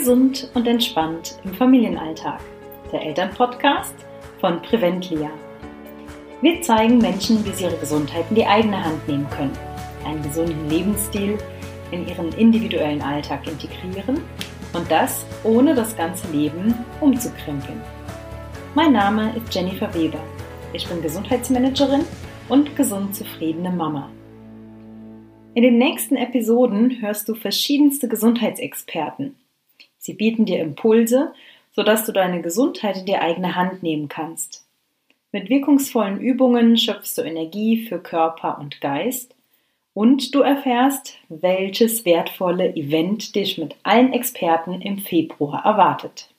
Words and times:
Gesund 0.00 0.50
und 0.54 0.66
entspannt 0.66 1.38
im 1.44 1.52
Familienalltag. 1.52 2.40
Der 2.90 3.02
Elternpodcast 3.02 3.94
von 4.40 4.62
Preventlia. 4.62 5.28
Wir 6.40 6.62
zeigen 6.62 6.96
Menschen, 6.96 7.44
wie 7.44 7.50
sie 7.50 7.64
ihre 7.64 7.76
Gesundheit 7.76 8.24
in 8.30 8.36
die 8.36 8.46
eigene 8.46 8.82
Hand 8.82 9.06
nehmen 9.06 9.28
können, 9.28 9.52
einen 10.06 10.22
gesunden 10.22 10.70
Lebensstil 10.70 11.36
in 11.90 12.08
ihren 12.08 12.32
individuellen 12.32 13.02
Alltag 13.02 13.46
integrieren 13.46 14.22
und 14.72 14.90
das 14.90 15.26
ohne 15.44 15.74
das 15.74 15.94
ganze 15.94 16.32
Leben 16.32 16.74
umzukrempeln. 17.02 17.82
Mein 18.74 18.94
Name 18.94 19.36
ist 19.36 19.54
Jennifer 19.54 19.92
Weber. 19.92 20.20
Ich 20.72 20.88
bin 20.88 21.02
Gesundheitsmanagerin 21.02 22.06
und 22.48 22.74
gesund 22.74 23.14
zufriedene 23.14 23.70
Mama. 23.70 24.08
In 25.52 25.62
den 25.62 25.76
nächsten 25.76 26.16
Episoden 26.16 27.02
hörst 27.02 27.28
du 27.28 27.34
verschiedenste 27.34 28.08
Gesundheitsexperten. 28.08 29.36
Sie 30.00 30.14
bieten 30.14 30.46
dir 30.46 30.60
Impulse, 30.60 31.34
sodass 31.72 32.06
du 32.06 32.12
deine 32.12 32.40
Gesundheit 32.40 32.96
in 32.96 33.06
die 33.06 33.16
eigene 33.16 33.54
Hand 33.54 33.82
nehmen 33.82 34.08
kannst. 34.08 34.64
Mit 35.30 35.50
wirkungsvollen 35.50 36.18
Übungen 36.18 36.78
schöpfst 36.78 37.18
du 37.18 37.22
Energie 37.22 37.86
für 37.86 38.00
Körper 38.00 38.58
und 38.58 38.80
Geist 38.80 39.34
und 39.92 40.34
du 40.34 40.40
erfährst, 40.40 41.18
welches 41.28 42.06
wertvolle 42.06 42.74
Event 42.74 43.34
dich 43.34 43.58
mit 43.58 43.76
allen 43.82 44.14
Experten 44.14 44.80
im 44.80 44.98
Februar 44.98 45.66
erwartet. 45.66 46.30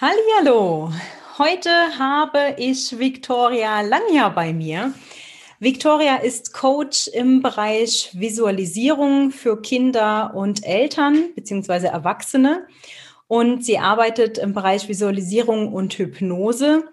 Hallo, 0.00 0.92
heute 1.36 1.70
habe 1.98 2.54
ich 2.58 2.96
Viktoria 2.96 3.80
Langja 3.80 4.28
bei 4.28 4.52
mir. 4.52 4.94
Victoria 5.60 6.16
ist 6.16 6.52
Coach 6.52 7.08
im 7.08 7.42
Bereich 7.42 8.10
Visualisierung 8.12 9.32
für 9.32 9.60
Kinder 9.60 10.32
und 10.34 10.64
Eltern 10.64 11.30
bzw. 11.34 11.88
Erwachsene 11.88 12.64
und 13.26 13.64
sie 13.64 13.80
arbeitet 13.80 14.38
im 14.38 14.54
Bereich 14.54 14.88
Visualisierung 14.88 15.72
und 15.72 15.94
Hypnose. 15.94 16.84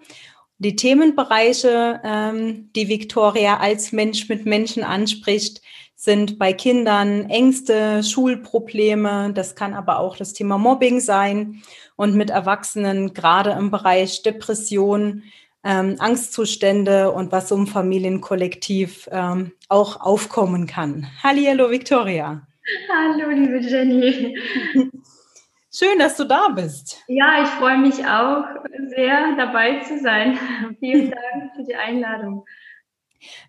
Die 0.58 0.74
Themenbereiche, 0.74 2.00
ähm, 2.02 2.70
die 2.74 2.88
Victoria 2.88 3.58
als 3.58 3.92
Mensch 3.92 4.28
mit 4.28 4.46
Menschen 4.46 4.82
anspricht, 4.82 5.62
sind 5.94 6.36
bei 6.36 6.52
Kindern 6.52 7.30
Ängste, 7.30 8.02
Schulprobleme, 8.02 9.32
das 9.32 9.54
kann 9.54 9.74
aber 9.74 10.00
auch 10.00 10.16
das 10.16 10.32
Thema 10.32 10.58
Mobbing 10.58 10.98
sein 10.98 11.62
und 11.94 12.16
mit 12.16 12.30
Erwachsenen 12.30 13.14
gerade 13.14 13.50
im 13.50 13.70
Bereich 13.70 14.22
Depression, 14.22 15.22
ähm, 15.64 15.96
Angstzustände 15.98 17.10
und 17.12 17.32
was 17.32 17.48
so 17.48 17.56
im 17.56 17.66
Familienkollektiv 17.66 19.08
ähm, 19.12 19.52
auch 19.68 20.00
aufkommen 20.00 20.66
kann. 20.66 21.06
Hallo, 21.22 21.70
Victoria. 21.70 22.46
Hallo, 22.88 23.30
liebe 23.30 23.58
Jenny. 23.58 24.36
Schön, 25.72 25.98
dass 25.98 26.16
du 26.16 26.24
da 26.24 26.48
bist. 26.48 27.02
Ja, 27.06 27.42
ich 27.42 27.48
freue 27.50 27.76
mich 27.76 28.06
auch 28.06 28.44
sehr, 28.88 29.36
dabei 29.36 29.80
zu 29.80 30.00
sein. 30.00 30.38
Vielen 30.80 31.10
Dank 31.32 31.54
für 31.54 31.64
die 31.64 31.74
Einladung. 31.74 32.46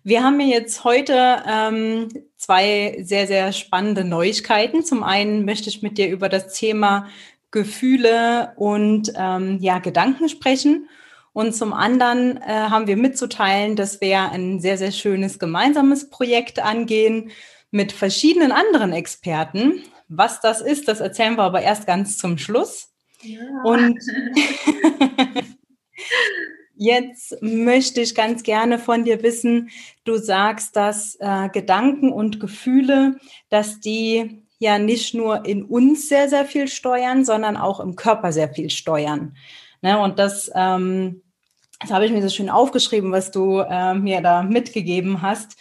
Wir 0.02 0.22
haben 0.22 0.40
jetzt 0.40 0.84
heute 0.84 1.42
ähm, 1.48 2.08
zwei 2.36 2.98
sehr, 3.00 3.26
sehr 3.26 3.52
spannende 3.52 4.04
Neuigkeiten. 4.04 4.84
Zum 4.84 5.02
einen 5.02 5.44
möchte 5.44 5.68
ich 5.68 5.82
mit 5.82 5.98
dir 5.98 6.08
über 6.08 6.28
das 6.28 6.52
Thema 6.52 7.08
Gefühle 7.50 8.52
und 8.56 9.12
ähm, 9.16 9.58
ja, 9.60 9.78
Gedanken 9.78 10.28
sprechen. 10.28 10.88
Und 11.38 11.54
zum 11.54 11.72
anderen 11.72 12.38
äh, 12.38 12.48
haben 12.48 12.88
wir 12.88 12.96
mitzuteilen, 12.96 13.76
dass 13.76 14.00
wir 14.00 14.32
ein 14.32 14.58
sehr, 14.58 14.76
sehr 14.76 14.90
schönes 14.90 15.38
gemeinsames 15.38 16.10
Projekt 16.10 16.58
angehen 16.58 17.30
mit 17.70 17.92
verschiedenen 17.92 18.50
anderen 18.50 18.92
Experten. 18.92 19.84
Was 20.08 20.40
das 20.40 20.60
ist, 20.60 20.88
das 20.88 20.98
erzählen 20.98 21.36
wir 21.36 21.44
aber 21.44 21.62
erst 21.62 21.86
ganz 21.86 22.18
zum 22.18 22.38
Schluss. 22.38 22.88
Ja. 23.22 23.38
Und 23.62 24.00
jetzt 26.74 27.40
möchte 27.40 28.00
ich 28.00 28.16
ganz 28.16 28.42
gerne 28.42 28.80
von 28.80 29.04
dir 29.04 29.22
wissen, 29.22 29.70
du 30.02 30.16
sagst, 30.16 30.74
dass 30.74 31.18
äh, 31.20 31.50
Gedanken 31.50 32.10
und 32.10 32.40
Gefühle, 32.40 33.20
dass 33.48 33.78
die 33.78 34.42
ja 34.58 34.80
nicht 34.80 35.14
nur 35.14 35.46
in 35.46 35.62
uns 35.62 36.08
sehr, 36.08 36.28
sehr 36.28 36.46
viel 36.46 36.66
steuern, 36.66 37.24
sondern 37.24 37.56
auch 37.56 37.78
im 37.78 37.94
Körper 37.94 38.32
sehr 38.32 38.48
viel 38.48 38.70
steuern. 38.70 39.36
Ne? 39.82 40.00
Und 40.00 40.18
das 40.18 40.50
ähm, 40.52 41.22
das 41.80 41.90
habe 41.90 42.06
ich 42.06 42.12
mir 42.12 42.22
so 42.22 42.28
schön 42.28 42.50
aufgeschrieben, 42.50 43.12
was 43.12 43.30
du 43.30 43.60
äh, 43.60 43.94
mir 43.94 44.20
da 44.20 44.42
mitgegeben 44.42 45.22
hast. 45.22 45.56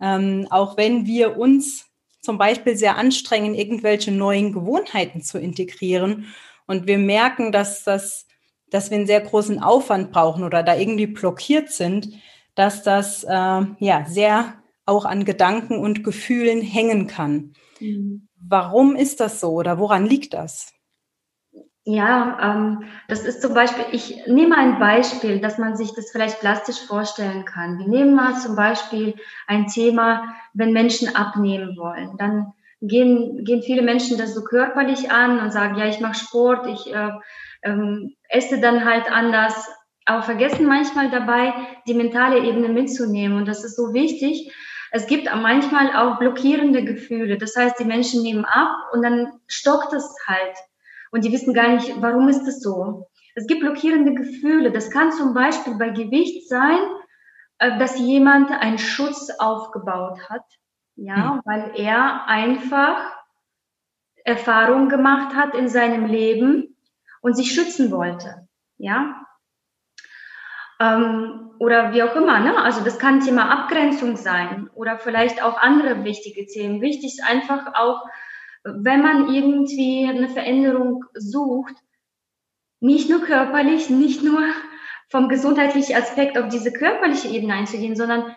Ähm, 0.00 0.46
auch 0.50 0.76
wenn 0.76 1.06
wir 1.06 1.38
uns 1.38 1.86
zum 2.20 2.38
Beispiel 2.38 2.76
sehr 2.76 2.96
anstrengen, 2.96 3.54
irgendwelche 3.54 4.12
neuen 4.12 4.52
Gewohnheiten 4.52 5.22
zu 5.22 5.38
integrieren 5.38 6.26
und 6.66 6.86
wir 6.86 6.98
merken, 6.98 7.52
dass 7.52 7.84
das, 7.84 8.26
dass 8.70 8.90
wir 8.90 8.98
einen 8.98 9.06
sehr 9.06 9.20
großen 9.20 9.60
Aufwand 9.60 10.12
brauchen 10.12 10.44
oder 10.44 10.62
da 10.62 10.76
irgendwie 10.76 11.06
blockiert 11.06 11.70
sind, 11.70 12.10
dass 12.54 12.82
das 12.82 13.24
äh, 13.24 13.30
ja 13.30 14.04
sehr 14.06 14.54
auch 14.84 15.04
an 15.04 15.24
Gedanken 15.24 15.78
und 15.78 16.04
Gefühlen 16.04 16.60
hängen 16.60 17.06
kann. 17.06 17.54
Mhm. 17.80 18.28
Warum 18.36 18.96
ist 18.96 19.20
das 19.20 19.40
so 19.40 19.52
oder 19.52 19.78
woran 19.78 20.06
liegt 20.06 20.34
das? 20.34 20.72
Ja, 21.84 22.38
ähm, 22.40 22.84
das 23.08 23.24
ist 23.24 23.42
zum 23.42 23.54
Beispiel, 23.54 23.84
ich 23.90 24.26
nehme 24.28 24.56
ein 24.56 24.78
Beispiel, 24.78 25.40
dass 25.40 25.58
man 25.58 25.76
sich 25.76 25.92
das 25.94 26.12
vielleicht 26.12 26.38
plastisch 26.38 26.80
vorstellen 26.86 27.44
kann. 27.44 27.78
Wir 27.80 27.88
nehmen 27.88 28.14
mal 28.14 28.36
zum 28.36 28.54
Beispiel 28.54 29.14
ein 29.48 29.66
Thema, 29.66 30.36
wenn 30.54 30.72
Menschen 30.72 31.16
abnehmen 31.16 31.76
wollen. 31.76 32.16
Dann 32.18 32.52
gehen, 32.82 33.44
gehen 33.44 33.62
viele 33.62 33.82
Menschen 33.82 34.16
das 34.16 34.32
so 34.32 34.44
körperlich 34.44 35.10
an 35.10 35.40
und 35.40 35.52
sagen, 35.52 35.76
ja, 35.76 35.86
ich 35.86 35.98
mache 35.98 36.14
Sport, 36.14 36.68
ich 36.68 36.94
äh, 36.94 37.10
ähm, 37.62 38.14
esse 38.28 38.60
dann 38.60 38.84
halt 38.84 39.10
anders, 39.10 39.68
aber 40.04 40.22
vergessen 40.22 40.66
manchmal 40.66 41.10
dabei, 41.10 41.52
die 41.88 41.94
mentale 41.94 42.44
Ebene 42.44 42.68
mitzunehmen. 42.68 43.38
Und 43.38 43.48
das 43.48 43.64
ist 43.64 43.74
so 43.76 43.92
wichtig. 43.92 44.52
Es 44.92 45.08
gibt 45.08 45.24
manchmal 45.24 45.96
auch 45.96 46.20
blockierende 46.20 46.84
Gefühle. 46.84 47.38
Das 47.38 47.56
heißt, 47.56 47.80
die 47.80 47.84
Menschen 47.84 48.22
nehmen 48.22 48.44
ab 48.44 48.70
und 48.92 49.02
dann 49.02 49.32
stockt 49.48 49.92
es 49.94 50.14
halt 50.28 50.54
und 51.12 51.24
die 51.24 51.32
wissen 51.32 51.54
gar 51.54 51.68
nicht, 51.68 52.00
warum 52.00 52.28
ist 52.28 52.44
das 52.46 52.60
so. 52.60 53.08
Es 53.34 53.46
gibt 53.46 53.60
blockierende 53.60 54.14
Gefühle. 54.14 54.72
Das 54.72 54.90
kann 54.90 55.12
zum 55.12 55.34
Beispiel 55.34 55.74
bei 55.76 55.90
Gewicht 55.90 56.48
sein, 56.48 56.78
äh, 57.58 57.78
dass 57.78 57.98
jemand 57.98 58.50
einen 58.50 58.78
Schutz 58.78 59.30
aufgebaut 59.38 60.18
hat, 60.28 60.44
ja, 60.96 61.34
mhm. 61.34 61.40
weil 61.44 61.72
er 61.76 62.26
einfach 62.26 63.12
Erfahrungen 64.24 64.88
gemacht 64.88 65.34
hat 65.34 65.54
in 65.54 65.68
seinem 65.68 66.06
Leben 66.06 66.76
und 67.20 67.36
sich 67.36 67.54
schützen 67.54 67.90
wollte, 67.90 68.48
ja. 68.78 69.26
Ähm, 70.80 71.50
oder 71.58 71.92
wie 71.92 72.02
auch 72.02 72.16
immer, 72.16 72.40
ne? 72.40 72.56
Also 72.56 72.82
das 72.82 72.98
kann 72.98 73.20
Thema 73.20 73.50
Abgrenzung 73.50 74.16
sein 74.16 74.68
oder 74.74 74.98
vielleicht 74.98 75.42
auch 75.42 75.58
andere 75.58 76.04
wichtige 76.04 76.46
Themen. 76.46 76.80
Wichtig 76.80 77.18
ist 77.18 77.24
einfach 77.24 77.74
auch 77.74 78.02
wenn 78.64 79.02
man 79.02 79.32
irgendwie 79.32 80.06
eine 80.08 80.28
Veränderung 80.28 81.04
sucht, 81.14 81.74
nicht 82.80 83.08
nur 83.08 83.20
körperlich, 83.20 83.90
nicht 83.90 84.22
nur 84.22 84.42
vom 85.08 85.28
gesundheitlichen 85.28 85.96
Aspekt 85.96 86.38
auf 86.38 86.48
diese 86.48 86.72
körperliche 86.72 87.28
Ebene 87.28 87.54
einzugehen, 87.54 87.96
sondern 87.96 88.34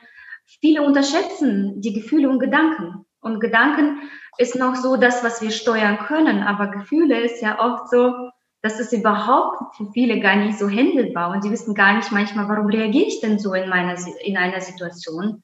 viele 0.61 0.83
unterschätzen 0.83 1.81
die 1.81 1.93
Gefühle 1.93 2.29
und 2.29 2.39
Gedanken. 2.39 3.05
Und 3.21 3.39
Gedanken 3.39 4.01
ist 4.37 4.55
noch 4.55 4.75
so 4.75 4.97
das, 4.97 5.23
was 5.23 5.41
wir 5.41 5.51
steuern 5.51 5.97
können, 5.97 6.43
aber 6.43 6.67
Gefühle 6.67 7.21
ist 7.21 7.41
ja 7.41 7.59
oft 7.59 7.89
so, 7.89 8.13
das 8.61 8.79
ist 8.79 8.93
überhaupt 8.93 9.75
für 9.75 9.85
viele 9.93 10.19
gar 10.19 10.35
nicht 10.35 10.57
so 10.57 10.67
händelbar 10.67 11.31
und 11.31 11.43
sie 11.43 11.51
wissen 11.51 11.75
gar 11.75 11.95
nicht 11.95 12.11
manchmal, 12.11 12.49
warum 12.49 12.67
reagiere 12.67 13.05
ich 13.05 13.21
denn 13.21 13.39
so 13.39 13.53
in 13.53 13.69
meiner, 13.69 13.95
in 14.23 14.37
einer 14.37 14.59
Situation. 14.59 15.43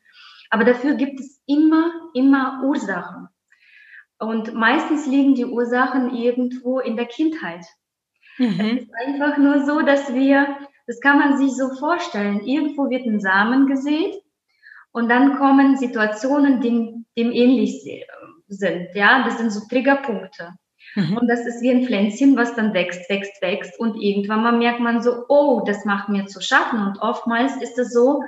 Aber 0.50 0.66
dafür 0.66 0.96
gibt 0.96 1.20
es 1.20 1.42
immer, 1.46 1.92
immer 2.14 2.62
Ursachen. 2.64 3.30
Und 4.22 4.54
meistens 4.54 5.08
liegen 5.08 5.34
die 5.34 5.46
Ursachen 5.46 6.16
irgendwo 6.16 6.80
in 6.80 6.96
der 6.96 7.08
Kindheit. 7.08 7.66
Mhm. 8.38 8.60
Es 8.60 8.84
ist 8.84 8.94
einfach 9.08 9.38
nur 9.40 9.66
so, 9.66 9.82
dass 9.82 10.14
wir, 10.14 10.58
das 10.86 11.02
kann 11.02 11.18
man 11.18 11.38
sich 11.38 11.52
so 11.58 11.74
vorstellen, 11.80 12.42
irgendwo 12.46 12.92
wird 12.92 13.08
ein 13.08 13.20
Samen 13.20 13.66
gesät 13.66 14.14
und 14.92 15.10
dann 15.10 15.38
kommen 15.38 15.76
Situationen, 15.76 16.62
die 16.62 17.04
dem 17.18 17.32
ähnlich 17.32 17.84
sind. 18.48 18.90
Ja, 18.94 19.24
das 19.24 19.40
sind 19.40 19.50
so 19.50 19.62
Triggerpunkte. 19.68 20.54
Mhm. 20.94 21.18
Und 21.18 21.28
das 21.28 21.48
ist 21.48 21.64
wie 21.64 21.72
ein 21.72 21.86
Pflänzchen, 21.86 22.38
was 22.38 22.54
dann 22.54 22.76
wächst, 22.76 23.10
wächst, 23.10 23.42
wächst. 23.42 23.80
Und 23.80 23.96
irgendwann 23.96 24.44
mal 24.44 24.56
merkt 24.56 24.82
man 24.82 25.02
so, 25.02 25.26
oh, 25.30 25.64
das 25.66 25.84
macht 25.84 26.10
mir 26.10 26.28
zu 26.28 26.42
schaffen. 26.42 26.80
Und 26.80 27.02
oftmals 27.02 27.60
ist 27.60 27.80
es 27.80 27.92
so, 27.92 28.22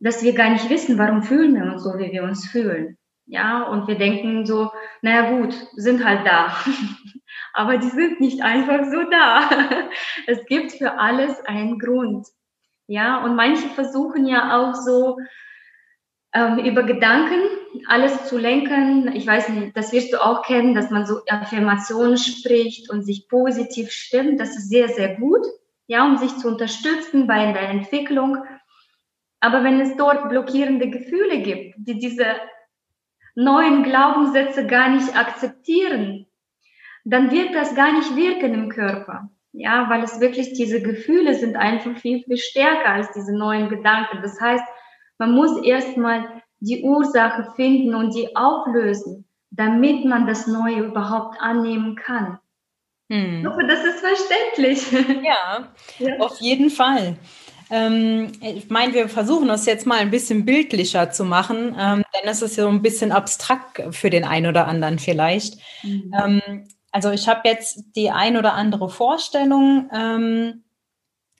dass 0.00 0.22
wir 0.22 0.34
gar 0.34 0.50
nicht 0.50 0.68
wissen, 0.68 0.98
warum 0.98 1.22
fühlen 1.22 1.54
wir 1.54 1.72
uns 1.72 1.82
so, 1.82 1.98
wie 1.98 2.12
wir 2.12 2.24
uns 2.24 2.46
fühlen. 2.46 2.97
Ja, 3.30 3.64
und 3.64 3.86
wir 3.88 3.96
denken 3.96 4.46
so, 4.46 4.72
naja 5.02 5.30
gut, 5.30 5.54
sind 5.76 6.02
halt 6.02 6.26
da. 6.26 6.56
Aber 7.52 7.76
die 7.76 7.90
sind 7.90 8.20
nicht 8.20 8.42
einfach 8.42 8.84
so 8.90 9.02
da. 9.10 9.50
Es 10.26 10.44
gibt 10.46 10.72
für 10.72 10.98
alles 10.98 11.38
einen 11.44 11.78
Grund. 11.78 12.26
Ja, 12.86 13.22
und 13.22 13.36
manche 13.36 13.68
versuchen 13.68 14.26
ja 14.26 14.58
auch 14.58 14.74
so, 14.74 15.18
ähm, 16.32 16.58
über 16.58 16.84
Gedanken 16.84 17.40
alles 17.86 18.26
zu 18.28 18.38
lenken. 18.38 19.14
Ich 19.14 19.26
weiß 19.26 19.50
nicht, 19.50 19.76
das 19.76 19.92
wirst 19.92 20.12
du 20.12 20.24
auch 20.24 20.42
kennen, 20.42 20.74
dass 20.74 20.90
man 20.90 21.06
so 21.06 21.20
Affirmationen 21.28 22.16
spricht 22.16 22.90
und 22.90 23.02
sich 23.02 23.28
positiv 23.28 23.90
stimmt. 23.90 24.40
Das 24.40 24.56
ist 24.56 24.70
sehr, 24.70 24.88
sehr 24.88 25.16
gut, 25.16 25.46
ja, 25.86 26.06
um 26.06 26.16
sich 26.16 26.34
zu 26.36 26.48
unterstützen 26.48 27.26
bei 27.26 27.52
der 27.52 27.68
Entwicklung. 27.68 28.38
Aber 29.40 29.64
wenn 29.64 29.80
es 29.80 29.96
dort 29.96 30.28
blockierende 30.30 30.88
Gefühle 30.88 31.42
gibt, 31.42 31.74
die 31.78 31.98
diese 31.98 32.24
neuen 33.38 33.84
Glaubenssätze 33.84 34.66
gar 34.66 34.88
nicht 34.88 35.16
akzeptieren, 35.16 36.26
dann 37.04 37.30
wird 37.30 37.54
das 37.54 37.76
gar 37.76 37.92
nicht 37.92 38.16
wirken 38.16 38.52
im 38.52 38.68
Körper. 38.68 39.30
Ja, 39.52 39.88
weil 39.88 40.02
es 40.02 40.20
wirklich 40.20 40.52
diese 40.54 40.82
Gefühle 40.82 41.34
sind 41.34 41.56
einfach 41.56 41.96
viel, 41.96 42.22
viel 42.24 42.36
stärker 42.36 42.90
als 42.90 43.12
diese 43.12 43.36
neuen 43.36 43.68
Gedanken. 43.68 44.18
Das 44.22 44.40
heißt, 44.40 44.64
man 45.18 45.32
muss 45.32 45.62
erstmal 45.62 46.42
die 46.60 46.82
Ursache 46.82 47.52
finden 47.54 47.94
und 47.94 48.14
die 48.14 48.36
auflösen, 48.36 49.24
damit 49.50 50.04
man 50.04 50.26
das 50.26 50.46
Neue 50.48 50.80
überhaupt 50.80 51.40
annehmen 51.40 51.94
kann. 51.94 52.38
Hm. 53.08 53.40
Ich 53.40 53.46
hoffe, 53.46 53.64
das 53.66 53.84
ist 53.84 54.00
verständlich. 54.00 55.22
Ja, 55.24 55.68
ja. 55.98 56.18
auf 56.18 56.40
jeden 56.40 56.70
Fall. 56.70 57.16
Ähm, 57.70 58.32
ich 58.40 58.70
meine, 58.70 58.94
wir 58.94 59.08
versuchen 59.08 59.48
das 59.48 59.66
jetzt 59.66 59.86
mal 59.86 59.98
ein 59.98 60.10
bisschen 60.10 60.44
bildlicher 60.44 61.10
zu 61.10 61.24
machen, 61.24 61.76
ähm, 61.78 62.04
denn 62.14 62.28
es 62.28 62.42
ist 62.42 62.56
ja 62.56 62.64
so 62.64 62.70
ein 62.70 62.82
bisschen 62.82 63.12
abstrakt 63.12 63.82
für 63.94 64.10
den 64.10 64.24
einen 64.24 64.46
oder 64.46 64.66
anderen 64.66 64.98
vielleicht. 64.98 65.58
Mhm. 65.82 66.14
Ähm, 66.18 66.68
also 66.90 67.10
ich 67.10 67.28
habe 67.28 67.48
jetzt 67.48 67.84
die 67.96 68.10
ein 68.10 68.36
oder 68.36 68.54
andere 68.54 68.88
Vorstellung 68.88 69.90
ähm, 69.92 70.64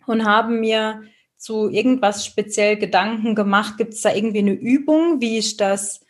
und 0.07 0.27
habe 0.27 0.53
mir 0.53 1.03
zu 1.37 1.69
irgendwas 1.71 2.27
speziell 2.27 2.77
Gedanken 2.77 3.35
gemacht. 3.35 3.79
Gibt 3.79 3.95
es 3.95 4.03
da 4.03 4.13
irgendwie 4.13 4.41
eine 4.41 4.53
Übung, 4.53 5.21
wie 5.21 5.39
ich 5.39 5.57
das 5.57 6.05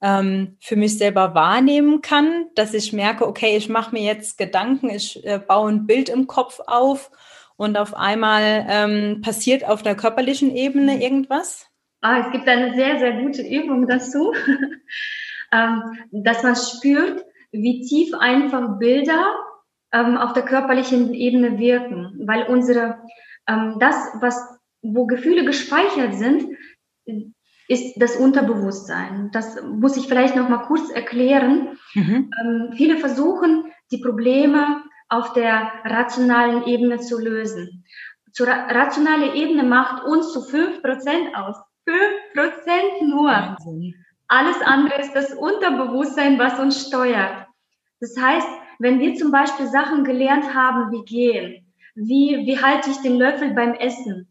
ähm, 0.00 0.56
für 0.60 0.76
mich 0.76 0.96
selber 0.98 1.34
wahrnehmen 1.34 2.00
kann, 2.00 2.46
dass 2.54 2.74
ich 2.74 2.92
merke, 2.92 3.26
okay, 3.26 3.56
ich 3.56 3.68
mache 3.68 3.92
mir 3.94 4.02
jetzt 4.02 4.38
Gedanken, 4.38 4.90
ich 4.90 5.24
äh, 5.24 5.38
baue 5.38 5.70
ein 5.70 5.86
Bild 5.86 6.08
im 6.08 6.26
Kopf 6.26 6.60
auf 6.66 7.10
und 7.60 7.76
auf 7.76 7.94
einmal 7.94 8.64
ähm, 8.70 9.20
passiert 9.20 9.68
auf 9.68 9.82
der 9.82 9.94
körperlichen 9.94 10.56
Ebene 10.56 10.94
mhm. 10.94 11.00
irgendwas? 11.02 11.66
Ah, 12.00 12.20
es 12.20 12.32
gibt 12.32 12.48
eine 12.48 12.74
sehr, 12.74 12.98
sehr 12.98 13.20
gute 13.20 13.42
Übung 13.42 13.86
dazu, 13.86 14.32
ähm, 15.52 15.82
dass 16.10 16.42
man 16.42 16.56
spürt, 16.56 17.22
wie 17.52 17.86
tief 17.86 18.14
einfach 18.18 18.78
Bilder 18.78 19.34
ähm, 19.92 20.16
auf 20.16 20.32
der 20.32 20.44
körperlichen 20.44 21.12
Ebene 21.12 21.58
wirken, 21.58 22.22
weil 22.26 22.44
unsere 22.44 22.98
ähm, 23.46 23.76
das, 23.78 24.08
was 24.20 24.40
wo 24.80 25.04
Gefühle 25.04 25.44
gespeichert 25.44 26.14
sind, 26.14 26.56
ist 27.68 28.00
das 28.00 28.16
Unterbewusstsein. 28.16 29.28
Das 29.34 29.62
muss 29.62 29.98
ich 29.98 30.06
vielleicht 30.06 30.34
noch 30.34 30.48
mal 30.48 30.64
kurz 30.64 30.90
erklären. 30.90 31.76
Mhm. 31.92 32.30
Ähm, 32.40 32.72
viele 32.74 32.96
versuchen, 32.96 33.66
die 33.92 33.98
Probleme 33.98 34.82
auf 35.10 35.32
der 35.34 35.70
rationalen 35.84 36.64
Ebene 36.64 36.98
zu 36.98 37.18
lösen. 37.18 37.84
Zur 38.32 38.46
ra 38.46 38.66
rationale 38.68 39.34
Ebene 39.34 39.64
macht 39.64 40.04
uns 40.04 40.32
zu 40.32 40.40
fünf 40.42 40.82
Prozent 40.82 41.34
aus. 41.36 41.56
Fünf 41.84 42.32
Prozent 42.34 43.02
nur. 43.02 43.28
Wahnsinn. 43.28 43.94
Alles 44.28 44.62
andere 44.62 45.00
ist 45.00 45.12
das 45.12 45.34
Unterbewusstsein, 45.34 46.38
was 46.38 46.58
uns 46.60 46.86
steuert. 46.86 47.46
Das 48.00 48.16
heißt, 48.16 48.48
wenn 48.78 49.00
wir 49.00 49.14
zum 49.16 49.32
Beispiel 49.32 49.66
Sachen 49.66 50.04
gelernt 50.04 50.54
haben, 50.54 50.92
wie 50.92 51.04
gehen, 51.04 51.66
wie, 51.96 52.46
wie 52.46 52.62
halte 52.62 52.90
ich 52.90 52.98
den 52.98 53.16
Löffel 53.16 53.52
beim 53.54 53.74
Essen, 53.74 54.28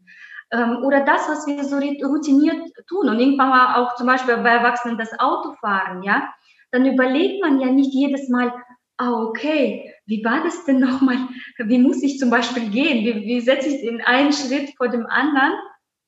ähm, 0.52 0.78
oder 0.82 1.04
das, 1.04 1.28
was 1.28 1.46
wir 1.46 1.62
so 1.64 1.76
routiniert 1.76 2.72
tun 2.88 3.08
und 3.08 3.20
irgendwann 3.20 3.50
mal 3.50 3.76
auch 3.76 3.94
zum 3.96 4.06
Beispiel 4.06 4.38
bei 4.38 4.50
Erwachsenen 4.50 4.98
das 4.98 5.18
Autofahren, 5.20 6.02
ja, 6.02 6.32
dann 6.72 6.86
überlegt 6.86 7.42
man 7.42 7.60
ja 7.60 7.66
nicht 7.66 7.92
jedes 7.92 8.28
Mal, 8.28 8.52
ah, 9.00 9.22
okay, 9.22 9.94
wie 10.06 10.24
war 10.24 10.42
das 10.44 10.64
denn 10.64 10.80
nochmal? 10.80 11.16
Wie 11.58 11.78
muss 11.78 12.02
ich 12.02 12.18
zum 12.18 12.30
Beispiel 12.30 12.70
gehen? 12.70 13.04
Wie, 13.04 13.26
wie 13.26 13.40
setze 13.40 13.68
ich 13.68 13.80
den 13.80 14.00
einen 14.02 14.32
Schritt 14.32 14.76
vor 14.76 14.88
dem 14.88 15.06
anderen? 15.06 15.52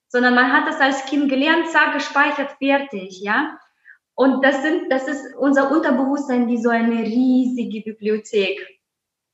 Sondern 0.08 0.34
man 0.34 0.52
hat 0.52 0.68
das 0.68 0.80
als 0.80 1.06
Kind 1.06 1.30
gelernt, 1.30 1.68
zack, 1.68 1.94
gespeichert, 1.94 2.52
fertig, 2.58 3.20
ja. 3.22 3.58
Und 4.14 4.44
das 4.44 4.62
sind, 4.62 4.92
das 4.92 5.08
ist 5.08 5.34
unser 5.38 5.70
Unterbewusstsein 5.70 6.48
wie 6.48 6.58
so 6.58 6.68
eine 6.68 7.02
riesige 7.02 7.80
Bibliothek. 7.80 8.60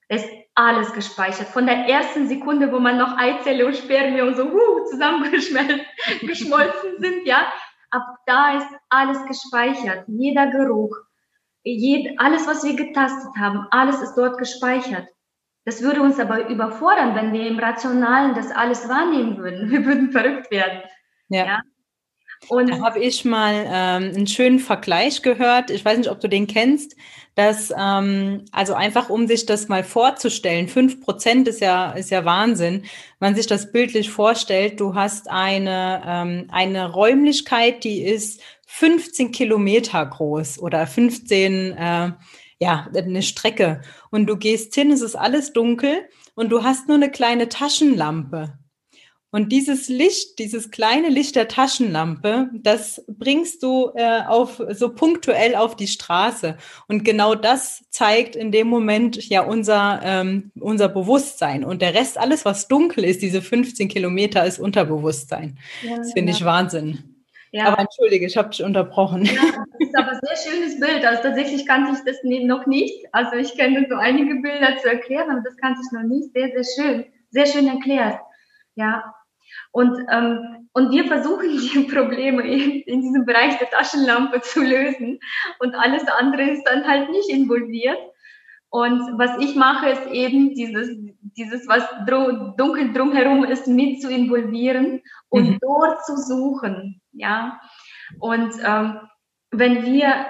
Es 0.06 0.24
ist 0.24 0.32
alles 0.54 0.92
gespeichert. 0.92 1.48
Von 1.48 1.66
der 1.66 1.88
ersten 1.88 2.28
Sekunde, 2.28 2.72
wo 2.72 2.78
man 2.78 2.96
noch 2.96 3.18
Eizelle 3.18 3.66
und 3.66 3.76
Spermien 3.76 4.36
so 4.36 4.44
uh, 4.44 4.84
zusammengeschmolzen 4.88 6.98
sind, 6.98 7.26
ja. 7.26 7.52
Ab 7.90 8.04
da 8.26 8.58
ist 8.58 8.68
alles 8.88 9.18
gespeichert. 9.26 10.04
Jeder 10.06 10.46
Geruch, 10.50 10.96
alles, 12.18 12.46
was 12.46 12.64
wir 12.64 12.74
getastet 12.74 13.32
haben, 13.38 13.66
alles 13.70 14.00
ist 14.00 14.14
dort 14.14 14.38
gespeichert. 14.38 15.08
Das 15.64 15.82
würde 15.82 16.00
uns 16.00 16.18
aber 16.18 16.48
überfordern, 16.48 17.14
wenn 17.14 17.32
wir 17.32 17.46
im 17.46 17.58
Rationalen 17.58 18.34
das 18.34 18.50
alles 18.50 18.88
wahrnehmen 18.88 19.36
würden. 19.36 19.70
Wir 19.70 19.84
würden 19.84 20.10
verrückt 20.12 20.50
werden. 20.50 20.80
Ja. 21.28 21.46
ja? 21.46 21.60
Und 22.48 22.70
da 22.70 22.80
habe 22.80 23.00
ich 23.00 23.24
mal 23.24 23.66
ähm, 23.66 24.14
einen 24.14 24.26
schönen 24.26 24.60
Vergleich 24.60 25.22
gehört. 25.22 25.70
Ich 25.70 25.84
weiß 25.84 25.98
nicht, 25.98 26.10
ob 26.10 26.20
du 26.20 26.28
den 26.28 26.46
kennst. 26.46 26.96
Dass, 27.34 27.72
ähm, 27.76 28.46
also 28.50 28.74
einfach 28.74 29.10
um 29.10 29.26
sich 29.28 29.46
das 29.46 29.68
mal 29.68 29.84
vorzustellen, 29.84 30.66
fünf 30.66 31.00
Prozent 31.00 31.46
ist 31.46 31.60
ja, 31.60 31.92
ist 31.92 32.10
ja 32.10 32.24
Wahnsinn. 32.24 32.84
Man 33.20 33.36
sich 33.36 33.46
das 33.46 33.70
bildlich 33.70 34.10
vorstellt, 34.10 34.80
du 34.80 34.94
hast 34.94 35.30
eine, 35.30 36.02
ähm, 36.04 36.48
eine 36.50 36.90
Räumlichkeit, 36.90 37.84
die 37.84 38.02
ist 38.02 38.40
15 38.70 39.32
Kilometer 39.32 40.04
groß 40.04 40.58
oder 40.58 40.86
15, 40.86 41.72
äh, 41.72 42.12
ja, 42.60 42.88
eine 42.94 43.22
Strecke. 43.22 43.80
Und 44.10 44.26
du 44.26 44.36
gehst 44.36 44.74
hin, 44.74 44.92
es 44.92 45.00
ist 45.00 45.16
alles 45.16 45.52
dunkel 45.52 46.08
und 46.34 46.50
du 46.50 46.62
hast 46.62 46.86
nur 46.86 46.96
eine 46.96 47.10
kleine 47.10 47.48
Taschenlampe. 47.48 48.58
Und 49.30 49.52
dieses 49.52 49.88
Licht, 49.88 50.38
dieses 50.38 50.70
kleine 50.70 51.08
Licht 51.08 51.36
der 51.36 51.48
Taschenlampe, 51.48 52.50
das 52.54 53.04
bringst 53.08 53.62
du 53.62 53.90
äh, 53.94 54.22
auf 54.26 54.62
so 54.70 54.94
punktuell 54.94 55.54
auf 55.54 55.74
die 55.74 55.88
Straße. 55.88 56.56
Und 56.88 57.04
genau 57.04 57.34
das 57.34 57.84
zeigt 57.90 58.36
in 58.36 58.52
dem 58.52 58.68
Moment 58.68 59.28
ja 59.28 59.42
unser, 59.42 60.00
ähm, 60.02 60.50
unser 60.58 60.88
Bewusstsein. 60.88 61.64
Und 61.64 61.82
der 61.82 61.94
Rest, 61.94 62.16
alles, 62.16 62.44
was 62.44 62.68
dunkel 62.68 63.04
ist, 63.04 63.20
diese 63.20 63.42
15 63.42 63.88
Kilometer, 63.88 64.46
ist 64.46 64.58
Unterbewusstsein. 64.58 65.58
Ja, 65.82 65.96
das 65.96 66.12
finde 66.12 66.32
ja. 66.32 66.38
ich 66.38 66.44
Wahnsinn. 66.44 67.07
Ja. 67.52 67.66
Aber 67.66 67.80
entschuldige, 67.80 68.26
ich 68.26 68.36
habe 68.36 68.50
dich 68.50 68.62
unterbrochen. 68.62 69.24
Ja, 69.24 69.32
das 69.32 69.88
ist 69.88 69.96
aber 69.96 70.12
ein 70.12 70.20
sehr 70.22 70.52
schönes 70.52 70.80
Bild. 70.80 71.04
Also 71.04 71.22
tatsächlich 71.22 71.66
kannte 71.66 71.92
ich 71.92 72.04
das 72.04 72.16
noch 72.22 72.66
nicht. 72.66 73.06
Also 73.12 73.36
ich 73.36 73.56
kenne 73.56 73.86
so 73.88 73.96
einige 73.96 74.34
Bilder 74.36 74.76
zu 74.78 74.88
erklären, 74.88 75.30
aber 75.30 75.40
das 75.40 75.56
kannte 75.56 75.80
ich 75.84 75.92
noch 75.92 76.02
nicht. 76.02 76.32
Sehr, 76.32 76.50
sehr 76.52 76.64
schön. 76.64 77.04
Sehr 77.30 77.46
schön 77.46 77.68
erklärt. 77.68 78.18
Ja. 78.74 79.14
Und, 79.72 79.98
ähm, 80.10 80.68
und 80.72 80.90
wir 80.90 81.04
versuchen 81.06 81.48
die 81.48 81.80
Probleme 81.94 82.42
in, 82.42 82.82
in 82.82 83.00
diesem 83.00 83.24
Bereich 83.24 83.58
der 83.58 83.70
Taschenlampe 83.70 84.40
zu 84.42 84.60
lösen. 84.60 85.18
Und 85.60 85.74
alles 85.74 86.06
andere 86.06 86.42
ist 86.42 86.64
dann 86.64 86.86
halt 86.86 87.10
nicht 87.10 87.30
involviert. 87.30 87.98
Und 88.70 89.18
was 89.18 89.30
ich 89.40 89.54
mache, 89.54 89.88
ist 89.88 90.06
eben 90.12 90.54
dieses, 90.54 90.90
dieses 91.36 91.66
was 91.68 91.84
dunkel 92.56 92.92
drumherum 92.92 93.44
ist, 93.44 93.66
mit 93.66 94.02
zu 94.02 94.10
involvieren 94.10 95.00
und 95.30 95.50
mhm. 95.50 95.58
dort 95.60 96.04
zu 96.04 96.16
suchen. 96.16 97.00
Ja. 97.18 97.60
Und 98.20 98.54
ähm, 98.64 99.00
wenn 99.50 99.84
wir, 99.84 100.26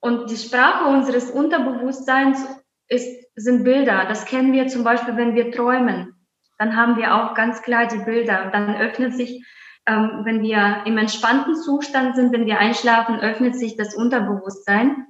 und 0.00 0.30
die 0.30 0.36
Sprache 0.36 0.84
unseres 0.84 1.30
Unterbewusstseins 1.30 2.46
ist, 2.88 3.26
sind 3.36 3.64
Bilder. 3.64 4.06
Das 4.08 4.24
kennen 4.24 4.52
wir 4.52 4.66
zum 4.68 4.84
Beispiel, 4.84 5.16
wenn 5.16 5.34
wir 5.34 5.52
träumen. 5.52 6.14
Dann 6.58 6.76
haben 6.76 6.96
wir 6.96 7.14
auch 7.14 7.34
ganz 7.34 7.62
klar 7.62 7.86
die 7.86 8.04
Bilder. 8.04 8.50
Dann 8.52 8.76
öffnet 8.76 9.14
sich, 9.14 9.44
ähm, 9.86 10.22
wenn 10.24 10.42
wir 10.42 10.82
im 10.84 10.98
entspannten 10.98 11.54
Zustand 11.54 12.16
sind, 12.16 12.32
wenn 12.32 12.46
wir 12.46 12.58
einschlafen, 12.58 13.20
öffnet 13.20 13.56
sich 13.56 13.76
das 13.76 13.94
Unterbewusstsein. 13.94 15.06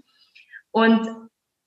Und 0.71 1.09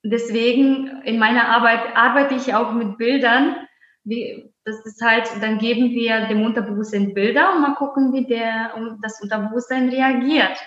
deswegen 0.03 1.01
in 1.03 1.19
meiner 1.19 1.49
Arbeit 1.49 1.95
arbeite 1.95 2.35
ich 2.35 2.53
auch 2.53 2.73
mit 2.73 2.97
Bildern. 2.97 3.55
Wie, 4.03 4.52
das 4.65 4.85
ist 4.85 5.01
halt, 5.01 5.29
dann 5.41 5.57
geben 5.57 5.91
wir 5.91 6.27
dem 6.27 6.43
Unterbewusstsein 6.43 7.13
Bilder 7.13 7.53
und 7.53 7.61
mal 7.61 7.75
gucken, 7.75 8.13
wie 8.13 8.25
der, 8.25 8.73
das 9.01 9.21
Unterbewusstsein 9.21 9.89
reagiert. 9.89 10.57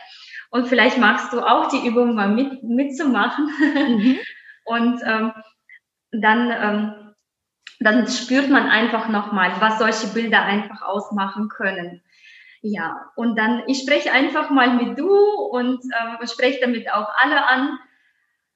Und 0.50 0.68
vielleicht 0.68 0.98
magst 0.98 1.32
du 1.32 1.40
auch 1.40 1.68
die 1.68 1.86
Übung 1.86 2.14
mal 2.14 2.28
mit, 2.28 2.62
mitzumachen. 2.62 3.50
Mhm. 3.74 4.18
Und 4.64 5.00
ähm, 5.04 5.32
dann, 6.10 6.50
ähm, 6.50 7.14
dann 7.78 8.08
spürt 8.08 8.50
man 8.50 8.68
einfach 8.68 9.08
nochmal, 9.08 9.52
was 9.60 9.78
solche 9.78 10.12
Bilder 10.12 10.42
einfach 10.42 10.82
ausmachen 10.82 11.48
können. 11.48 12.02
Ja, 12.62 13.12
und 13.14 13.38
dann, 13.38 13.62
ich 13.68 13.78
spreche 13.78 14.10
einfach 14.10 14.50
mal 14.50 14.74
mit 14.74 14.98
du 14.98 15.08
und 15.08 15.80
äh, 15.84 16.26
spreche 16.26 16.58
damit 16.60 16.92
auch 16.92 17.08
alle 17.16 17.46
an, 17.46 17.78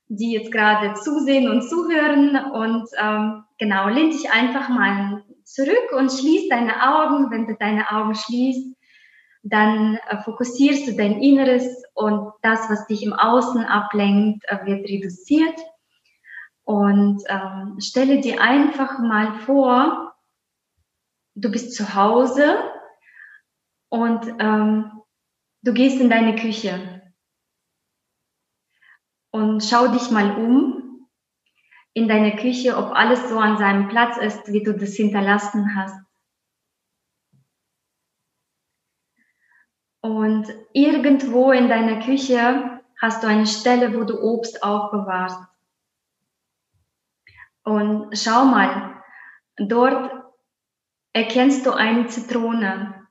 die 0.09 0.33
jetzt 0.33 0.51
gerade 0.51 0.95
zusehen 0.95 1.49
und 1.49 1.63
zuhören. 1.63 2.35
Und 2.51 2.89
ähm, 3.01 3.45
genau, 3.59 3.89
lehn 3.89 4.11
dich 4.11 4.33
einfach 4.33 4.69
mal 4.69 5.23
zurück 5.55 5.93
und 5.97 6.11
schließ 6.11 6.49
deine 6.49 6.83
Augen. 6.83 7.31
Wenn 7.31 7.47
du 7.47 7.55
deine 7.55 7.91
Augen 7.91 8.15
schließt, 8.15 8.77
dann 9.43 9.97
äh, 10.09 10.19
fokussierst 10.23 10.87
du 10.87 10.97
dein 10.97 11.21
Inneres 11.21 11.83
und 11.95 12.33
das, 12.43 12.69
was 12.69 12.87
dich 12.87 13.03
im 13.03 13.13
Außen 13.13 13.65
ablenkt, 13.65 14.45
äh, 14.49 14.65
wird 14.67 14.89
reduziert. 14.89 15.59
Und 16.65 17.23
ähm, 17.29 17.81
stelle 17.81 18.21
dir 18.21 18.41
einfach 18.41 18.99
mal 19.01 19.33
vor, 19.41 20.15
du 21.35 21.51
bist 21.51 21.75
zu 21.75 21.95
Hause 21.95 22.59
und 23.89 24.25
ähm, 24.39 24.93
du 25.63 25.73
gehst 25.73 26.01
in 26.01 26.11
deine 26.11 26.37
Küche 26.37 27.03
und 29.31 29.65
schau 29.65 29.89
dich 29.89 30.11
mal 30.11 30.37
um 30.37 30.70
in 31.95 32.09
deiner 32.09 32.37
Küche, 32.37 32.77
ob 32.77 32.93
alles 32.93 33.29
so 33.29 33.39
an 33.39 33.59
seinem 33.59 33.89
Platz 33.89 34.17
ist, 34.17 34.53
wie 34.53 34.63
du 34.63 34.75
das 34.75 34.95
hinterlassen 34.95 35.75
hast. 35.75 35.99
Und 40.03 40.47
irgendwo 40.73 41.53
in 41.53 41.69
deiner 41.69 42.01
Küche 42.01 42.81
hast 43.01 43.23
du 43.23 43.27
eine 43.27 43.47
Stelle, 43.47 43.95
wo 43.95 44.05
du 44.05 44.21
Obst 44.21 44.63
aufbewahrst. 44.63 45.41
Und 47.65 48.17
schau 48.17 48.45
mal, 48.45 49.03
dort 49.57 50.11
erkennst 51.13 51.67
du 51.67 51.73
eine 51.73 52.07
Zitrone. 52.07 53.09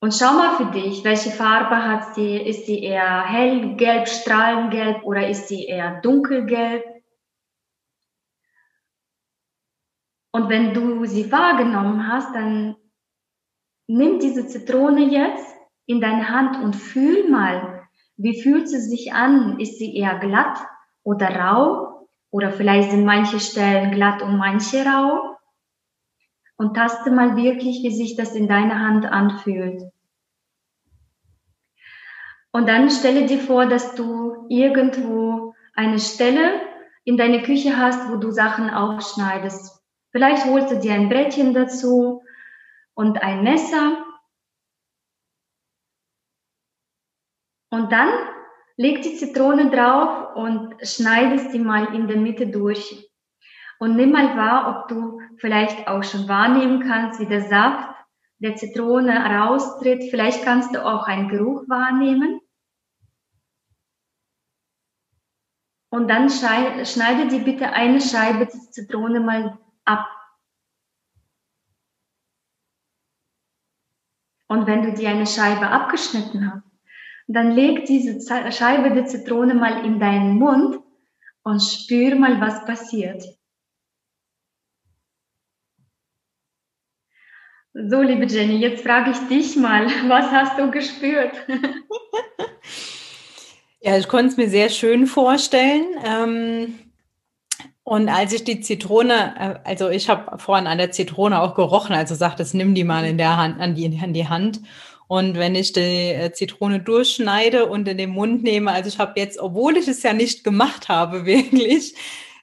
Und 0.00 0.14
schau 0.14 0.32
mal 0.32 0.56
für 0.56 0.66
dich, 0.66 1.04
welche 1.04 1.30
Farbe 1.30 1.76
hat 1.84 2.14
sie? 2.14 2.36
Ist 2.36 2.66
sie 2.66 2.82
eher 2.82 3.24
hellgelb, 3.24 4.08
strahlengelb 4.08 5.02
oder 5.04 5.28
ist 5.28 5.48
sie 5.48 5.64
eher 5.64 6.00
dunkelgelb? 6.00 6.97
Und 10.38 10.50
wenn 10.50 10.72
du 10.72 11.04
sie 11.04 11.32
wahrgenommen 11.32 12.06
hast, 12.06 12.32
dann 12.32 12.76
nimm 13.88 14.20
diese 14.20 14.46
Zitrone 14.46 15.08
jetzt 15.08 15.52
in 15.86 16.00
deine 16.00 16.28
Hand 16.28 16.62
und 16.62 16.76
fühl 16.76 17.28
mal, 17.28 17.88
wie 18.16 18.40
fühlt 18.40 18.68
sie 18.68 18.80
sich 18.80 19.12
an? 19.12 19.58
Ist 19.58 19.80
sie 19.80 19.96
eher 19.96 20.16
glatt 20.20 20.56
oder 21.02 21.28
rau? 21.34 22.08
Oder 22.30 22.52
vielleicht 22.52 22.92
sind 22.92 23.04
manche 23.04 23.40
Stellen 23.40 23.90
glatt 23.90 24.22
und 24.22 24.36
manche 24.36 24.84
rau? 24.84 25.36
Und 26.56 26.76
taste 26.76 27.10
mal 27.10 27.34
wirklich, 27.34 27.82
wie 27.82 27.90
sich 27.90 28.14
das 28.14 28.36
in 28.36 28.46
deiner 28.46 28.78
Hand 28.78 29.06
anfühlt. 29.06 29.90
Und 32.52 32.68
dann 32.68 32.90
stelle 32.90 33.26
dir 33.26 33.40
vor, 33.40 33.66
dass 33.66 33.96
du 33.96 34.46
irgendwo 34.48 35.56
eine 35.74 35.98
Stelle 35.98 36.60
in 37.02 37.16
deiner 37.16 37.42
Küche 37.42 37.76
hast, 37.76 38.08
wo 38.08 38.18
du 38.18 38.30
Sachen 38.30 38.70
aufschneidest. 38.70 39.77
Vielleicht 40.10 40.46
holst 40.46 40.70
du 40.70 40.80
dir 40.80 40.94
ein 40.94 41.08
Brettchen 41.08 41.54
dazu 41.54 42.22
und 42.94 43.22
ein 43.22 43.42
Messer 43.42 44.04
Und 47.70 47.92
dann 47.92 48.08
leg 48.76 49.02
die 49.02 49.16
Zitrone 49.16 49.70
drauf 49.70 50.34
und 50.36 50.74
schneidest 50.86 51.52
die 51.52 51.58
mal 51.58 51.94
in 51.94 52.08
der 52.08 52.16
Mitte 52.16 52.46
durch. 52.46 53.10
Und 53.78 53.96
nimm 53.96 54.12
mal 54.12 54.36
wahr, 54.36 54.82
ob 54.82 54.88
du 54.88 55.20
vielleicht 55.36 55.86
auch 55.86 56.02
schon 56.02 56.28
wahrnehmen 56.28 56.80
kannst, 56.80 57.20
wie 57.20 57.26
der 57.26 57.42
Saft 57.42 57.94
der 58.38 58.56
Zitrone 58.56 59.12
raustritt. 59.12 60.04
Vielleicht 60.10 60.44
kannst 60.44 60.74
du 60.74 60.84
auch 60.84 61.06
einen 61.06 61.28
Geruch 61.28 61.68
wahrnehmen. 61.68 62.40
Und 65.90 66.08
dann 66.08 66.28
schneide 66.28 67.28
dir 67.28 67.40
bitte 67.44 67.72
eine 67.72 68.00
Scheibe 68.00 68.48
Zitrone 68.48 69.20
mal 69.20 69.58
ab. 69.88 70.06
Und 74.48 74.66
wenn 74.66 74.82
du 74.82 74.92
dir 74.92 75.10
eine 75.10 75.26
Scheibe 75.26 75.68
abgeschnitten 75.68 76.50
hast, 76.50 76.64
dann 77.26 77.52
leg 77.52 77.84
diese 77.84 78.18
Scheibe 78.50 78.94
der 78.94 79.04
Zitrone 79.04 79.54
mal 79.54 79.84
in 79.84 80.00
deinen 80.00 80.38
Mund 80.38 80.80
und 81.42 81.60
spür 81.60 82.16
mal, 82.16 82.40
was 82.40 82.64
passiert. 82.64 83.22
So, 87.74 88.02
liebe 88.02 88.24
Jenny, 88.24 88.56
jetzt 88.56 88.82
frage 88.82 89.10
ich 89.10 89.18
dich 89.28 89.56
mal, 89.56 89.86
was 90.08 90.30
hast 90.30 90.58
du 90.58 90.70
gespürt? 90.70 91.32
ja, 93.80 93.98
ich 93.98 94.08
konnte 94.08 94.28
es 94.28 94.36
mir 94.38 94.48
sehr 94.48 94.70
schön 94.70 95.06
vorstellen. 95.06 95.84
Ähm, 96.02 96.87
und 97.88 98.10
als 98.10 98.34
ich 98.34 98.44
die 98.44 98.60
Zitrone, 98.60 99.34
äh, 99.38 99.66
also 99.66 99.88
ich 99.88 100.10
habe 100.10 100.38
vorhin 100.38 100.66
an 100.66 100.76
der 100.76 100.90
Zitrone 100.90 101.40
auch 101.40 101.54
gerochen, 101.54 101.94
also 101.94 102.14
sagt 102.14 102.38
es, 102.38 102.52
nimm 102.52 102.74
die 102.74 102.84
mal 102.84 103.06
in 103.06 103.16
der 103.16 103.38
Hand, 103.38 103.58
an 103.58 103.74
die, 103.74 103.98
an 104.02 104.12
die 104.12 104.28
Hand. 104.28 104.60
Und 105.06 105.38
wenn 105.38 105.54
ich 105.54 105.72
die 105.72 106.12
äh, 106.12 106.30
Zitrone 106.30 106.80
durchschneide 106.80 107.64
und 107.64 107.88
in 107.88 107.96
den 107.96 108.10
Mund 108.10 108.42
nehme, 108.42 108.72
also 108.72 108.88
ich 108.90 108.98
habe 108.98 109.18
jetzt, 109.18 109.38
obwohl 109.38 109.78
ich 109.78 109.88
es 109.88 110.02
ja 110.02 110.12
nicht 110.12 110.44
gemacht 110.44 110.90
habe, 110.90 111.24
wirklich, 111.24 111.94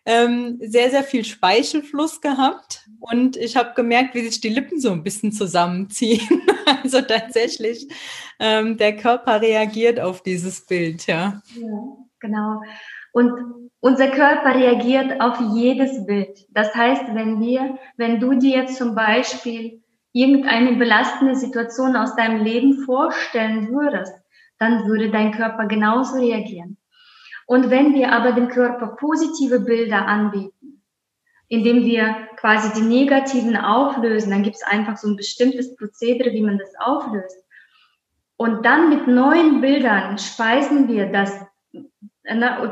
ähm, 0.07 0.57
sehr, 0.63 0.89
sehr 0.89 1.03
viel 1.03 1.23
Speichelfluss 1.23 2.21
gehabt. 2.21 2.89
Und 2.99 3.37
ich 3.37 3.55
habe 3.55 3.75
gemerkt, 3.75 4.15
wie 4.15 4.27
sich 4.27 4.41
die 4.41 4.49
Lippen 4.49 4.79
so 4.79 4.93
ein 4.93 5.03
bisschen 5.03 5.31
zusammenziehen. 5.31 6.41
also 6.83 7.01
tatsächlich, 7.01 7.87
ähm, 8.39 8.77
der 8.77 8.97
Körper 8.97 9.41
reagiert 9.41 9.99
auf 9.99 10.23
dieses 10.23 10.65
Bild, 10.65 11.05
ja. 11.05 11.43
Ja, 11.55 11.97
genau. 12.19 12.61
Und 13.15 13.69
unser 13.79 14.09
Körper 14.09 14.55
reagiert 14.55 15.21
auf 15.21 15.39
jedes 15.53 16.05
Bild. 16.05 16.37
Das 16.49 16.75
heißt, 16.75 17.03
wenn 17.13 17.39
wir, 17.39 17.77
wenn 17.95 18.19
du 18.19 18.33
dir 18.33 18.57
jetzt 18.57 18.75
zum 18.75 18.93
Beispiel 18.93 19.81
irgendeine 20.11 20.73
belastende 20.73 21.37
Situation 21.37 21.95
aus 21.95 22.13
deinem 22.17 22.43
Leben 22.43 22.83
vorstellen 22.83 23.69
würdest, 23.69 24.13
dann 24.59 24.85
würde 24.85 25.11
dein 25.11 25.31
Körper 25.31 25.65
genauso 25.65 26.17
reagieren. 26.17 26.75
Und 27.45 27.69
wenn 27.69 27.93
wir 27.93 28.11
aber 28.11 28.33
dem 28.33 28.49
Körper 28.49 28.97
positive 28.99 29.61
Bilder 29.61 30.05
anbieten, 30.05 30.83
indem 31.47 31.85
wir 31.85 32.27
quasi 32.35 32.73
die 32.77 32.85
negativen 32.85 33.55
auflösen, 33.55 34.31
dann 34.31 34.43
gibt 34.43 34.57
es 34.57 34.63
einfach 34.63 34.97
so 34.97 35.07
ein 35.07 35.15
bestimmtes 35.15 35.73
Prozedere, 35.77 36.33
wie 36.33 36.41
man 36.41 36.57
das 36.57 36.73
auflöst. 36.79 37.37
Und 38.35 38.65
dann 38.65 38.89
mit 38.89 39.07
neuen 39.07 39.61
Bildern 39.61 40.17
speisen 40.17 40.89
wir 40.89 41.05
das, 41.13 41.31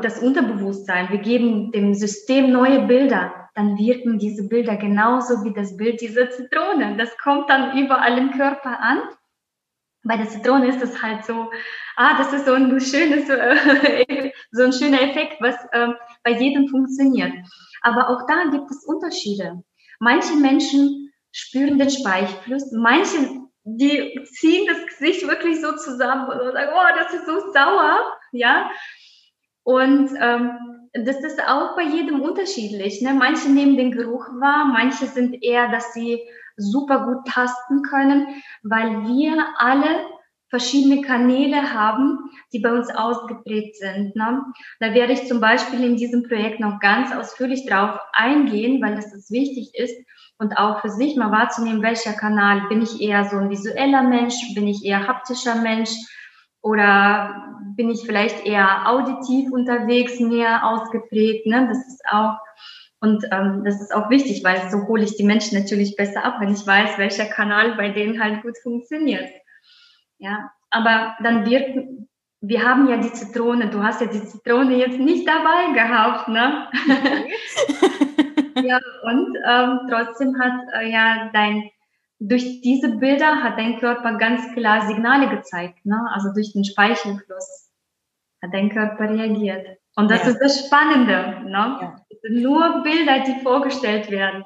das 0.02 0.18
Unterbewusstsein. 0.20 1.10
Wir 1.10 1.18
geben 1.18 1.72
dem 1.72 1.94
System 1.94 2.50
neue 2.52 2.86
Bilder 2.86 3.44
dann 3.54 3.78
wirken 3.78 4.18
diese 4.18 4.48
Bilder 4.48 4.76
genauso 4.76 5.44
wie 5.44 5.52
das 5.52 5.76
Bild 5.76 6.00
dieser 6.00 6.30
Zitrone. 6.30 6.96
Das 6.96 7.16
kommt 7.18 7.48
dann 7.48 7.78
überall 7.78 8.18
im 8.18 8.32
Körper 8.32 8.80
an. 8.80 9.02
Bei 10.02 10.16
der 10.16 10.28
Zitrone 10.28 10.68
ist 10.68 10.82
es 10.82 11.00
halt 11.00 11.24
so, 11.24 11.50
ah, 11.96 12.18
das 12.18 12.32
ist 12.32 12.46
so 12.46 12.52
ein 12.52 12.68
schönes, 12.80 13.28
äh, 13.30 14.32
so 14.50 14.64
ein 14.64 14.72
schöner 14.72 15.00
Effekt, 15.00 15.40
was 15.40 15.54
äh, 15.72 15.94
bei 16.24 16.32
jedem 16.32 16.68
funktioniert. 16.68 17.32
Aber 17.82 18.10
auch 18.10 18.26
da 18.26 18.50
gibt 18.50 18.70
es 18.70 18.84
Unterschiede. 18.84 19.62
Manche 20.00 20.34
Menschen 20.34 21.12
spüren 21.30 21.78
den 21.78 21.90
Speichelfluss, 21.90 22.70
manche, 22.72 23.44
die 23.62 24.20
ziehen 24.38 24.66
das 24.66 24.84
Gesicht 24.86 25.26
wirklich 25.26 25.60
so 25.60 25.74
zusammen 25.76 26.28
und 26.28 26.52
sagen, 26.52 26.72
oh, 26.74 26.98
das 26.98 27.14
ist 27.14 27.26
so 27.26 27.52
sauer, 27.52 28.18
ja. 28.32 28.68
Und 29.64 30.10
ähm, 30.20 30.50
das 30.92 31.16
ist 31.24 31.42
auch 31.42 31.74
bei 31.74 31.82
jedem 31.82 32.20
unterschiedlich. 32.20 33.02
Ne? 33.02 33.14
Manche 33.14 33.50
nehmen 33.50 33.76
den 33.76 33.90
Geruch 33.90 34.28
wahr, 34.40 34.66
manche 34.66 35.06
sind 35.06 35.42
eher, 35.42 35.68
dass 35.68 35.92
sie 35.92 36.20
super 36.56 37.06
gut 37.06 37.26
tasten 37.26 37.82
können, 37.82 38.28
weil 38.62 39.08
wir 39.08 39.44
alle 39.58 40.06
verschiedene 40.50 41.02
Kanäle 41.02 41.74
haben, 41.74 42.30
die 42.52 42.60
bei 42.60 42.72
uns 42.72 42.88
ausgeprägt 42.94 43.76
sind. 43.76 44.14
Ne? 44.14 44.44
Da 44.78 44.94
werde 44.94 45.14
ich 45.14 45.26
zum 45.26 45.40
Beispiel 45.40 45.82
in 45.82 45.96
diesem 45.96 46.22
Projekt 46.22 46.60
noch 46.60 46.78
ganz 46.78 47.12
ausführlich 47.12 47.66
drauf 47.66 47.98
eingehen, 48.12 48.80
weil 48.80 48.94
das, 48.94 49.10
das 49.10 49.32
wichtig 49.32 49.72
ist 49.74 49.96
und 50.38 50.56
auch 50.56 50.80
für 50.80 50.90
sich 50.90 51.16
mal 51.16 51.32
wahrzunehmen, 51.32 51.82
welcher 51.82 52.12
Kanal. 52.12 52.68
Bin 52.68 52.82
ich 52.82 53.00
eher 53.00 53.24
so 53.24 53.36
ein 53.36 53.50
visueller 53.50 54.04
Mensch? 54.04 54.36
Bin 54.54 54.68
ich 54.68 54.84
eher 54.84 55.08
haptischer 55.08 55.56
Mensch? 55.56 55.90
Oder 56.64 57.60
bin 57.76 57.90
ich 57.90 58.06
vielleicht 58.06 58.46
eher 58.46 58.88
auditiv 58.88 59.52
unterwegs, 59.52 60.18
mehr 60.18 60.66
ausgeprägt? 60.66 61.46
Ne? 61.46 61.68
Das 61.68 61.86
ist 61.86 62.02
auch 62.10 62.38
und 63.00 63.22
ähm, 63.32 63.64
das 63.66 63.82
ist 63.82 63.94
auch 63.94 64.08
wichtig, 64.08 64.42
weil 64.44 64.70
so 64.70 64.86
hole 64.88 65.04
ich 65.04 65.14
die 65.14 65.24
Menschen 65.24 65.58
natürlich 65.60 65.94
besser 65.94 66.24
ab, 66.24 66.36
wenn 66.40 66.54
ich 66.54 66.66
weiß, 66.66 66.96
welcher 66.96 67.26
Kanal 67.26 67.74
bei 67.76 67.90
denen 67.90 68.22
halt 68.22 68.40
gut 68.40 68.56
funktioniert. 68.62 69.28
Ja, 70.16 70.50
aber 70.70 71.14
dann 71.22 71.44
wird, 71.44 71.86
wir 72.40 72.62
haben 72.62 72.88
ja 72.88 72.96
die 72.96 73.12
Zitrone, 73.12 73.68
du 73.68 73.82
hast 73.82 74.00
ja 74.00 74.06
die 74.06 74.24
Zitrone 74.24 74.76
jetzt 74.76 74.98
nicht 74.98 75.28
dabei 75.28 75.74
gehabt, 75.74 76.28
ne? 76.28 76.66
ja, 78.62 78.78
und 79.02 79.36
ähm, 79.46 79.80
trotzdem 79.90 80.40
hat 80.40 80.62
äh, 80.72 80.90
ja 80.90 81.28
dein 81.34 81.68
durch 82.28 82.62
diese 82.62 82.96
Bilder 82.96 83.42
hat 83.42 83.58
dein 83.58 83.78
Körper 83.78 84.16
ganz 84.16 84.52
klar 84.54 84.86
Signale 84.86 85.28
gezeigt, 85.28 85.84
ne? 85.84 86.08
also 86.12 86.32
durch 86.32 86.52
den 86.52 86.64
Speichelfluss 86.64 87.70
hat 88.42 88.52
dein 88.52 88.70
Körper 88.70 89.10
reagiert. 89.10 89.78
Und 89.96 90.10
das 90.10 90.22
ja. 90.24 90.30
ist 90.30 90.38
das 90.38 90.66
Spannende. 90.66 91.42
Ne? 91.44 91.78
Ja. 91.80 91.96
Es 92.08 92.20
sind 92.22 92.42
nur 92.42 92.82
Bilder, 92.82 93.20
die 93.20 93.42
vorgestellt 93.42 94.10
werden. 94.10 94.44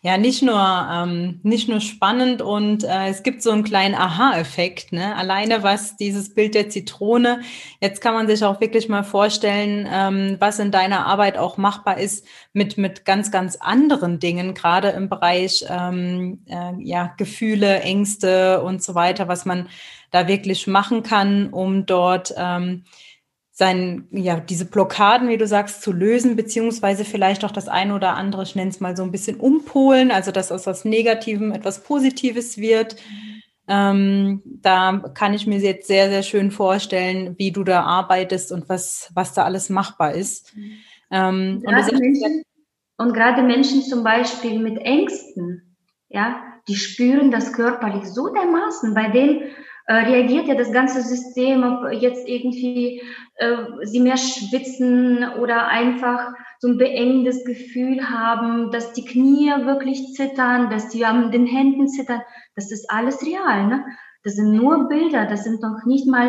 Ja, 0.00 0.16
nicht 0.16 0.42
nur, 0.42 0.58
ähm, 0.58 1.40
nicht 1.42 1.68
nur 1.68 1.80
spannend 1.80 2.40
und 2.40 2.84
äh, 2.84 3.08
es 3.08 3.22
gibt 3.22 3.42
so 3.42 3.50
einen 3.50 3.64
kleinen 3.64 3.94
Aha-Effekt. 3.94 4.92
Ne? 4.92 5.14
Alleine 5.14 5.62
was 5.62 5.96
dieses 5.96 6.34
Bild 6.34 6.54
der 6.54 6.70
Zitrone, 6.70 7.40
jetzt 7.80 8.00
kann 8.00 8.14
man 8.14 8.26
sich 8.26 8.42
auch 8.44 8.60
wirklich 8.60 8.88
mal 8.88 9.02
vorstellen, 9.02 9.86
ähm, 9.90 10.36
was 10.38 10.58
in 10.58 10.70
deiner 10.70 11.06
Arbeit 11.06 11.36
auch 11.36 11.58
machbar 11.58 11.98
ist 11.98 12.24
mit, 12.52 12.78
mit 12.78 13.04
ganz, 13.04 13.30
ganz 13.30 13.56
anderen 13.56 14.20
Dingen, 14.20 14.54
gerade 14.54 14.88
im 14.90 15.08
Bereich 15.08 15.64
ähm, 15.68 16.42
äh, 16.46 16.72
ja, 16.78 17.14
Gefühle, 17.18 17.80
Ängste 17.80 18.62
und 18.62 18.82
so 18.82 18.94
weiter, 18.94 19.28
was 19.28 19.44
man 19.44 19.68
da 20.10 20.28
wirklich 20.28 20.66
machen 20.66 21.02
kann, 21.02 21.48
um 21.48 21.84
dort 21.84 22.32
ähm, 22.36 22.84
sein, 23.58 24.06
ja, 24.12 24.38
diese 24.38 24.66
Blockaden, 24.66 25.28
wie 25.28 25.36
du 25.36 25.44
sagst, 25.44 25.82
zu 25.82 25.90
lösen, 25.90 26.36
beziehungsweise 26.36 27.04
vielleicht 27.04 27.44
auch 27.44 27.50
das 27.50 27.66
eine 27.66 27.92
oder 27.92 28.14
andere, 28.14 28.44
ich 28.44 28.54
nenne 28.54 28.70
es 28.70 28.78
mal 28.78 28.96
so 28.96 29.02
ein 29.02 29.10
bisschen 29.10 29.40
umpolen, 29.40 30.12
also 30.12 30.30
dass 30.30 30.52
aus 30.52 30.68
was 30.68 30.84
Negativem 30.84 31.50
etwas 31.50 31.82
Positives 31.82 32.58
wird. 32.58 32.94
Ähm, 33.66 34.42
da 34.44 35.02
kann 35.12 35.34
ich 35.34 35.48
mir 35.48 35.58
jetzt 35.58 35.88
sehr, 35.88 36.08
sehr 36.08 36.22
schön 36.22 36.52
vorstellen, 36.52 37.34
wie 37.36 37.50
du 37.50 37.64
da 37.64 37.82
arbeitest 37.82 38.52
und 38.52 38.68
was, 38.68 39.10
was 39.14 39.34
da 39.34 39.42
alles 39.42 39.70
machbar 39.70 40.14
ist. 40.14 40.54
Ähm, 41.10 41.60
und, 41.66 41.74
sagst, 41.74 41.98
Menschen, 41.98 42.44
und 42.96 43.12
gerade 43.12 43.42
Menschen 43.42 43.82
zum 43.82 44.04
Beispiel 44.04 44.60
mit 44.60 44.78
Ängsten, 44.78 45.76
ja, 46.08 46.44
die 46.68 46.76
spüren 46.76 47.32
das 47.32 47.52
körperlich 47.52 48.04
so 48.04 48.28
dermaßen, 48.32 48.94
bei 48.94 49.08
denen 49.08 49.50
reagiert 49.94 50.46
ja 50.48 50.54
das 50.54 50.70
ganze 50.70 51.02
System, 51.02 51.62
ob 51.62 51.90
jetzt 51.92 52.28
irgendwie 52.28 53.02
äh, 53.36 53.56
sie 53.82 54.00
mehr 54.00 54.18
schwitzen 54.18 55.26
oder 55.40 55.68
einfach 55.68 56.32
so 56.60 56.68
ein 56.68 56.76
beengendes 56.76 57.44
Gefühl 57.44 58.10
haben, 58.10 58.70
dass 58.70 58.92
die 58.92 59.04
Knie 59.04 59.50
wirklich 59.64 60.12
zittern, 60.14 60.70
dass 60.70 60.88
die 60.88 61.06
an 61.06 61.30
den 61.30 61.46
Händen 61.46 61.88
zittern. 61.88 62.20
Das 62.54 62.70
ist 62.70 62.90
alles 62.90 63.24
real. 63.24 63.66
Ne? 63.66 63.84
Das 64.24 64.34
sind 64.34 64.52
nur 64.52 64.88
Bilder, 64.88 65.26
das 65.26 65.44
sind 65.44 65.62
noch 65.62 65.84
nicht 65.86 66.06
mal, 66.06 66.28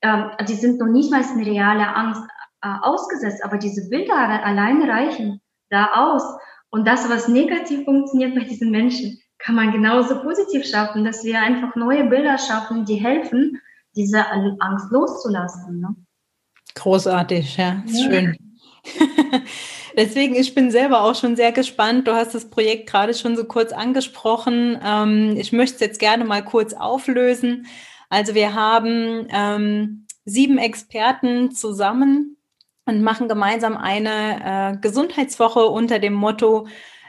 äh, 0.00 0.44
die 0.44 0.54
sind 0.54 0.80
noch 0.80 0.88
nicht 0.88 1.10
mal 1.10 1.22
eine 1.22 1.46
reale 1.46 1.94
Angst 1.94 2.22
äh, 2.62 2.68
ausgesetzt, 2.82 3.44
aber 3.44 3.58
diese 3.58 3.88
Bilder 3.88 4.16
alleine 4.16 4.88
reichen 4.88 5.40
da 5.70 5.92
aus. 5.94 6.24
Und 6.70 6.88
das, 6.88 7.08
was 7.08 7.28
negativ 7.28 7.84
funktioniert 7.84 8.34
bei 8.34 8.42
diesen 8.42 8.70
Menschen, 8.70 9.20
kann 9.44 9.56
man 9.56 9.72
genauso 9.72 10.20
positiv 10.22 10.66
schaffen, 10.66 11.04
dass 11.04 11.22
wir 11.22 11.38
einfach 11.38 11.76
neue 11.76 12.04
Bilder 12.04 12.38
schaffen, 12.38 12.86
die 12.86 12.96
helfen, 12.96 13.60
diese 13.94 14.24
Angst 14.30 14.90
loszulassen. 14.90 15.80
Ne? 15.80 15.94
Großartig, 16.74 17.58
ja, 17.58 17.82
ist 17.84 18.00
ja. 18.00 18.10
schön. 18.10 18.38
Deswegen, 19.96 20.34
ich 20.34 20.54
bin 20.54 20.70
selber 20.70 21.02
auch 21.02 21.14
schon 21.14 21.36
sehr 21.36 21.52
gespannt. 21.52 22.08
Du 22.08 22.14
hast 22.14 22.34
das 22.34 22.48
Projekt 22.48 22.88
gerade 22.88 23.12
schon 23.12 23.36
so 23.36 23.44
kurz 23.44 23.72
angesprochen. 23.72 24.80
Ähm, 24.82 25.36
ich 25.36 25.52
möchte 25.52 25.74
es 25.74 25.80
jetzt 25.80 26.00
gerne 26.00 26.24
mal 26.24 26.42
kurz 26.42 26.72
auflösen. 26.72 27.66
Also 28.08 28.34
wir 28.34 28.54
haben 28.54 29.28
ähm, 29.30 30.06
sieben 30.24 30.56
Experten 30.56 31.52
zusammen 31.52 32.38
und 32.86 33.02
machen 33.02 33.28
gemeinsam 33.28 33.76
eine 33.76 34.72
äh, 34.74 34.76
Gesundheitswoche 34.78 35.66
unter 35.66 35.98
dem 35.98 36.14
Motto 36.14 36.66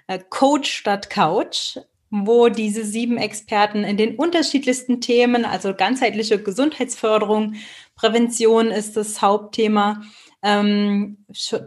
äh, 0.08 0.20
Coach 0.30 0.72
statt 0.72 1.10
Couch 1.10 1.78
wo 2.24 2.50
diese 2.50 2.86
sieben 2.86 3.18
Experten 3.18 3.84
in 3.84 3.98
den 3.98 4.16
unterschiedlichsten 4.16 5.02
Themen, 5.02 5.44
also 5.44 5.74
ganzheitliche 5.74 6.42
Gesundheitsförderung, 6.42 7.56
Prävention 7.96 8.68
ist 8.68 8.96
das 8.96 9.22
Hauptthema, 9.22 10.02
ähm, 10.44 11.18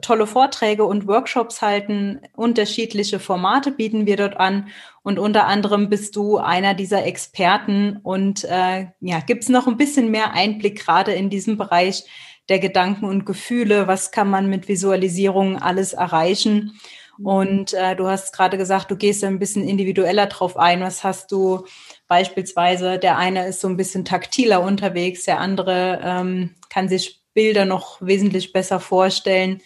tolle 0.03 0.29
Vorträge 0.29 0.85
und 0.85 1.09
Workshops 1.09 1.61
halten, 1.63 2.21
unterschiedliche 2.37 3.19
Formate 3.19 3.73
bieten 3.73 4.07
wir 4.07 4.17
dort 4.17 4.37
an. 4.39 4.69
Und 5.03 5.19
unter 5.19 5.47
anderem 5.47 5.89
bist 5.89 6.15
du 6.15 6.39
einer 6.39 6.75
dieser 6.75 7.05
Experten. 7.05 7.99
Und 8.03 8.45
äh, 8.45 8.87
ja, 9.01 9.21
gibt 9.21 9.43
es 9.43 9.49
noch 9.49 9.67
ein 9.67 9.79
bisschen 9.79 10.13
mehr 10.13 10.33
Einblick 10.33 10.79
gerade 10.79 11.13
in 11.13 11.29
diesem 11.29 11.59
Bereich 11.59 12.05
der 12.49 12.61
Gedanken 12.61 13.05
und 13.05 13.27
Gefühle, 13.27 13.89
was 13.89 14.13
kann 14.13 14.31
man 14.31 14.49
mit 14.49 14.69
Visualisierung 14.69 15.61
alles 15.61 15.93
erreichen. 15.93 16.79
Und 17.23 17.75
äh, 17.75 17.97
du 17.97 18.07
hast 18.07 18.33
gerade 18.33 18.59
gesagt, 18.59 18.91
du 18.91 18.97
gehst 18.97 19.25
ein 19.25 19.39
bisschen 19.39 19.67
individueller 19.67 20.27
drauf 20.27 20.57
ein. 20.57 20.81
Was 20.81 21.03
hast 21.03 21.33
du 21.33 21.65
beispielsweise? 22.07 22.99
Der 22.99 23.19
eine 23.19 23.47
ist 23.47 23.61
so 23.61 23.69
ein 23.69 23.77
bisschen 23.77 24.05
taktiler 24.05 24.63
unterwegs, 24.63 25.25
der 25.25 25.41
andere 25.41 26.01
ähm, 26.03 26.55
kann 26.71 26.89
sich 26.89 27.21
Bilder 27.35 27.65
noch 27.65 28.01
wesentlich 28.01 28.53
besser 28.53 28.81
vorstellen, 28.81 29.61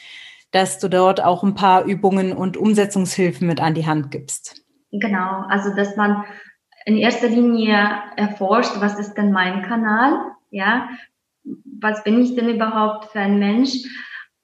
dass 0.51 0.79
du 0.79 0.89
dort 0.89 1.23
auch 1.23 1.43
ein 1.43 1.55
paar 1.55 1.85
Übungen 1.85 2.33
und 2.33 2.57
Umsetzungshilfen 2.57 3.47
mit 3.47 3.61
an 3.61 3.75
die 3.75 3.87
Hand 3.87 4.11
gibst. 4.11 4.63
Genau, 4.91 5.45
also 5.49 5.75
dass 5.75 5.97
man 5.97 6.25
in 6.85 6.99
erster 6.99 7.29
Linie 7.29 7.89
erforscht, 8.17 8.73
was 8.79 8.99
ist 8.99 9.15
denn 9.15 9.33
mein 9.33 9.63
Kanal? 9.63 10.33
Ja, 10.51 10.89
was 11.81 12.05
bin 12.05 12.21
ich 12.21 12.35
denn 12.35 12.49
überhaupt 12.49 13.07
für 13.13 13.21
ein 13.21 13.39
Mensch? 13.39 13.73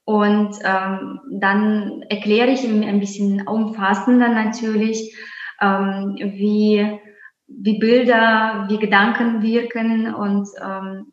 Und 0.08 0.56
ähm, 0.64 1.20
dann 1.30 2.00
erkläre 2.08 2.48
ich 2.48 2.64
ihm 2.64 2.82
ein 2.82 2.98
bisschen 2.98 3.46
umfassender 3.46 4.30
natürlich, 4.30 5.14
ähm, 5.60 6.16
wie, 6.16 6.98
wie 7.46 7.78
Bilder, 7.78 8.64
wie 8.70 8.78
Gedanken 8.78 9.42
wirken 9.42 10.14
und 10.14 10.48
ähm, 10.62 11.12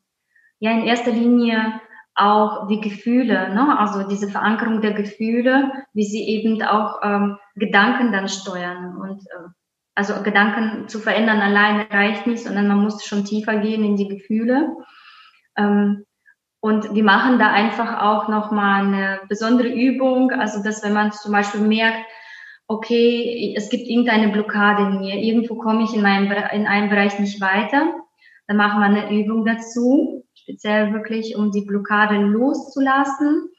ja, 0.60 0.72
in 0.72 0.86
erster 0.86 1.12
Linie 1.12 1.82
auch 2.16 2.68
die 2.68 2.80
Gefühle, 2.80 3.54
ne? 3.54 3.78
also 3.78 4.08
diese 4.08 4.30
Verankerung 4.30 4.80
der 4.80 4.94
Gefühle, 4.94 5.74
wie 5.92 6.06
sie 6.06 6.30
eben 6.30 6.64
auch 6.64 7.02
ähm, 7.04 7.38
Gedanken 7.56 8.14
dann 8.14 8.30
steuern. 8.30 8.96
Und 8.96 9.20
äh, 9.24 9.50
also 9.96 10.24
Gedanken 10.24 10.88
zu 10.88 11.00
verändern 11.00 11.42
alleine 11.42 11.92
reicht 11.92 12.28
nicht, 12.28 12.46
sondern 12.46 12.70
man 12.70 12.82
muss 12.82 13.04
schon 13.04 13.26
tiefer 13.26 13.58
gehen 13.58 13.84
in 13.84 13.98
die 13.98 14.08
Gefühle. 14.08 14.74
Ähm, 15.58 16.05
und 16.66 16.96
wir 16.96 17.04
machen 17.04 17.38
da 17.38 17.52
einfach 17.52 18.02
auch 18.02 18.28
nochmal 18.28 18.88
eine 18.88 19.20
besondere 19.30 19.68
Übung, 19.68 20.32
also 20.32 20.64
dass 20.64 20.82
wenn 20.82 20.94
man 20.94 21.12
zum 21.12 21.32
Beispiel 21.32 21.62
merkt, 21.62 22.08
okay, 22.68 23.54
es 23.56 23.70
gibt 23.70 23.88
irgendeine 23.88 24.30
Blockade 24.30 24.82
in 24.82 25.00
mir, 25.02 25.14
irgendwo 25.14 25.60
komme 25.60 25.84
ich 25.84 25.94
in, 25.94 26.02
meinem, 26.02 26.32
in 26.32 26.66
einem 26.66 26.90
Bereich 26.90 27.20
nicht 27.20 27.40
weiter, 27.40 27.94
dann 28.48 28.58
machen 28.58 28.80
wir 28.80 28.88
eine 28.88 29.14
Übung 29.16 29.46
dazu, 29.46 30.26
speziell 30.34 30.92
wirklich, 30.92 31.36
um 31.36 31.52
die 31.52 31.66
Blockade 31.68 32.16
loszulassen. 32.16 33.52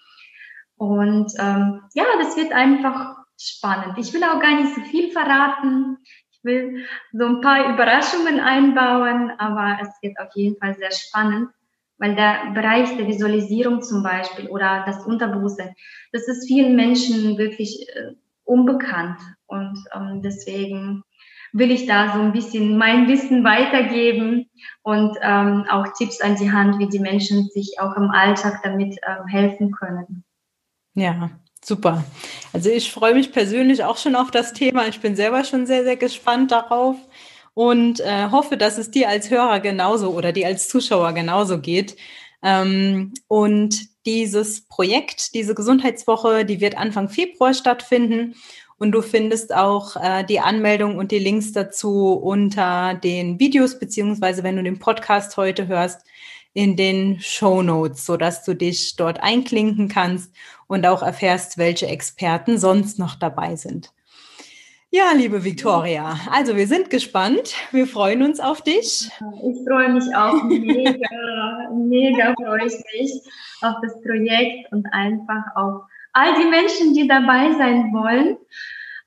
Und 0.77 1.33
ähm, 1.38 1.83
ja, 1.95 2.07
das 2.19 2.37
wird 2.37 2.53
einfach 2.53 3.19
spannend. 3.40 3.99
Ich 3.99 4.12
will 4.14 4.25
auch 4.25 4.40
gar 4.40 4.61
nicht 4.61 4.75
so 4.75 4.81
viel 4.81 5.12
verraten. 5.12 5.99
Ich 6.33 6.42
will 6.42 6.85
so 7.12 7.25
ein 7.25 7.40
paar 7.40 7.73
Überraschungen 7.73 8.40
einbauen, 8.40 9.31
aber 9.38 9.79
es 9.81 9.90
wird 10.03 10.19
auf 10.19 10.35
jeden 10.35 10.59
Fall 10.59 10.75
sehr 10.75 10.90
spannend 10.90 11.51
weil 11.98 12.14
der 12.14 12.52
Bereich 12.54 12.96
der 12.96 13.06
Visualisierung 13.06 13.82
zum 13.82 14.02
Beispiel 14.02 14.48
oder 14.48 14.85
das 14.87 15.04
Unterbewusstsein, 15.06 15.74
das 16.12 16.28
ist 16.28 16.46
vielen 16.46 16.76
Menschen 16.76 17.38
wirklich 17.38 17.88
äh, 17.88 18.12
unbekannt. 18.44 19.18
Und 19.46 19.85
ähm, 19.94 20.22
deswegen 20.22 21.02
will 21.52 21.70
ich 21.70 21.87
da 21.87 22.12
so 22.12 22.20
ein 22.20 22.32
bisschen 22.32 22.76
mein 22.76 23.09
Wissen 23.09 23.44
weitergeben 23.44 24.50
und 24.82 25.16
ähm, 25.22 25.64
auch 25.70 25.87
Tipps 25.96 26.20
an 26.20 26.37
die 26.37 26.50
Hand, 26.50 26.78
wie 26.78 26.88
die 26.88 26.98
Menschen 26.98 27.48
sich 27.48 27.76
auch 27.80 27.96
im 27.96 28.11
Alltag 28.11 28.61
damit 28.62 28.96
ähm, 29.06 29.26
helfen 29.26 29.72
können. 29.72 30.24
Ja, 30.94 31.30
super. 31.62 32.04
Also 32.52 32.70
ich 32.70 32.92
freue 32.92 33.14
mich 33.14 33.32
persönlich 33.32 33.85
auch 33.85 33.96
schon 33.96 34.16
auf 34.16 34.30
das 34.30 34.52
Thema. 34.52 34.87
Ich 34.87 35.00
bin 35.00 35.16
selber 35.16 35.44
schon 35.44 35.66
sehr, 35.66 35.85
sehr 35.85 35.96
gespannt 35.96 36.52
darauf 36.52 36.96
und 37.57 38.01
äh, 38.01 38.29
hoffe, 38.31 38.59
dass 38.59 38.77
es 38.77 38.90
dir 38.90 39.09
als 39.09 39.31
Hörer 39.31 39.61
genauso 39.61 40.11
oder 40.11 40.31
dir 40.31 40.47
als 40.47 40.69
Zuschauer 40.69 41.14
genauso 41.14 41.59
geht. 41.59 41.97
Ähm, 42.42 43.14
und 43.29 44.05
dieses 44.05 44.69
Projekt, 44.69 45.33
diese 45.33 45.55
Gesundheitswoche, 45.55 46.45
die 46.45 46.61
wird 46.61 46.77
Anfang 46.77 47.09
Februar 47.09 47.55
stattfinden. 47.55 48.35
Und 48.77 48.92
du 48.92 49.01
findest 49.01 49.55
auch 49.55 49.97
äh, 49.97 50.23
die 50.23 50.40
Anmeldung 50.40 50.99
und 50.99 51.12
die 51.12 51.19
Links 51.19 51.53
dazu 51.53 52.12
unter 52.12 52.92
den 52.92 53.40
Videos, 53.40 53.79
beziehungsweise 53.79 54.42
wenn 54.42 54.57
du 54.57 54.62
den 54.62 54.79
Podcast 54.79 55.38
heute 55.38 55.66
hörst, 55.66 56.03
in 56.53 56.77
den 56.77 57.21
Show 57.21 57.62
Notes, 57.62 58.05
sodass 58.05 58.45
du 58.45 58.53
dich 58.53 58.97
dort 58.97 59.23
einklinken 59.23 59.88
kannst 59.88 60.31
und 60.66 60.87
auch 60.87 61.03
erfährst, 61.03 61.57
welche 61.57 61.87
Experten 61.87 62.59
sonst 62.59 62.99
noch 62.99 63.14
dabei 63.14 63.57
sind. 63.57 63.95
Ja, 64.90 65.12
liebe 65.12 65.44
Victoria, 65.44 66.16
also 66.31 66.57
wir 66.57 66.66
sind 66.66 66.90
gespannt. 66.90 67.55
Wir 67.72 67.87
freuen 67.87 68.22
uns 68.22 68.40
auf 68.40 68.62
dich. 68.62 69.11
Ich 69.42 69.68
freue 69.68 69.92
mich 69.92 70.14
auch 70.14 70.42
mega, 70.44 71.70
mega 71.75 72.35
freue 72.35 72.66
ich 72.66 72.75
mich 72.94 73.20
auf 73.62 73.75
das 73.83 74.01
Projekt 74.01 74.72
und 74.72 74.87
einfach 74.92 75.44
auf 75.57 75.83
all 76.12 76.35
die 76.40 76.49
Menschen, 76.49 76.94
die 76.94 77.09
dabei 77.09 77.53
sein 77.53 77.92
wollen. 77.92 78.38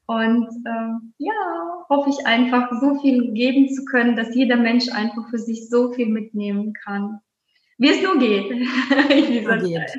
Und 0.06 0.50
ähm, 0.66 1.14
ja, 1.18 1.86
hoffe 1.88 2.10
ich 2.10 2.26
einfach 2.26 2.70
so 2.82 3.00
viel 3.00 3.32
geben 3.34 3.70
zu 3.70 3.86
können, 3.86 4.16
dass 4.16 4.36
jeder 4.36 4.58
Mensch 4.58 4.92
einfach 4.92 5.30
für 5.30 5.40
sich 5.40 5.70
so 5.70 5.94
viel 5.94 6.08
mitnehmen 6.08 6.74
kann. 6.74 7.22
Wie 7.80 7.90
es 7.90 8.04
nur 8.04 8.20
geht. 8.20 8.50
geht. 9.64 9.92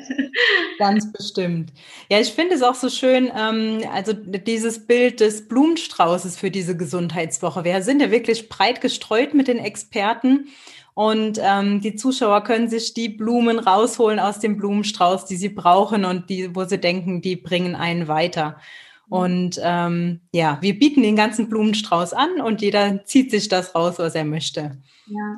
Ganz 0.79 1.11
bestimmt. 1.13 1.73
Ja, 2.11 2.21
ich 2.21 2.31
finde 2.31 2.55
es 2.55 2.63
auch 2.63 2.75
so 2.75 2.91
schön, 2.91 3.33
ähm, 3.37 3.81
also 3.93 4.13
dieses 4.13 4.87
Bild 4.87 5.21
des 5.21 5.49
Blumenstraußes 5.49 6.39
für 6.39 6.51
diese 6.51 6.77
Gesundheitswoche. 6.77 7.65
Wir 7.65 7.83
sind 7.83 8.01
ja 8.01 8.11
wirklich 8.11 8.51
breit 8.51 8.83
gestreut 8.83 9.35
mit 9.35 9.49
den 9.49 9.59
Experten. 9.59 10.49
Und 10.93 11.41
ähm, 11.43 11.81
die 11.81 11.95
Zuschauer 11.95 12.45
können 12.45 12.69
sich 12.69 12.93
die 12.93 13.09
Blumen 13.09 13.59
rausholen 13.59 14.19
aus 14.19 14.41
dem 14.41 14.59
Blumenstrauß, 14.59 15.25
die 15.25 15.37
sie 15.37 15.49
brauchen 15.49 16.05
und 16.05 16.29
die, 16.29 16.55
wo 16.55 16.65
sie 16.65 16.79
denken, 16.79 17.23
die 17.23 17.37
bringen 17.37 17.75
einen 17.75 18.09
weiter. 18.09 18.59
Mhm. 19.07 19.17
Und 19.17 19.61
ähm, 19.63 20.21
ja, 20.33 20.59
wir 20.61 20.79
bieten 20.79 21.03
den 21.03 21.17
ganzen 21.17 21.49
Blumenstrauß 21.49 22.13
an 22.13 22.43
und 22.43 22.61
jeder 22.61 23.07
zieht 23.07 23.31
sich 23.31 23.49
das 23.49 23.75
raus, 23.75 23.95
was 23.99 24.15
er 24.15 24.27
möchte. 24.27 24.83
Ja, 25.07 25.37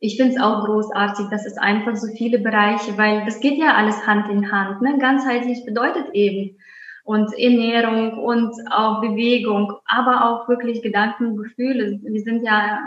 ich 0.00 0.16
finde 0.16 0.34
es 0.34 0.40
auch 0.40 0.64
großartig, 0.64 1.26
dass 1.30 1.46
es 1.46 1.58
einfach 1.58 1.94
so 1.94 2.08
viele 2.16 2.38
Bereiche, 2.38 2.96
weil 2.96 3.24
das 3.26 3.40
geht 3.40 3.58
ja 3.58 3.74
alles 3.74 4.06
Hand 4.06 4.30
in 4.30 4.50
Hand. 4.50 4.80
Ne? 4.80 4.98
Ganzheitlich 4.98 5.64
bedeutet 5.66 6.14
eben 6.14 6.56
und 7.04 7.32
Ernährung 7.38 8.18
und 8.18 8.54
auch 8.70 9.00
Bewegung, 9.00 9.74
aber 9.84 10.24
auch 10.24 10.48
wirklich 10.48 10.82
Gedanken, 10.82 11.36
Gefühle. 11.36 12.00
Wir 12.02 12.20
sind 12.22 12.44
ja 12.44 12.80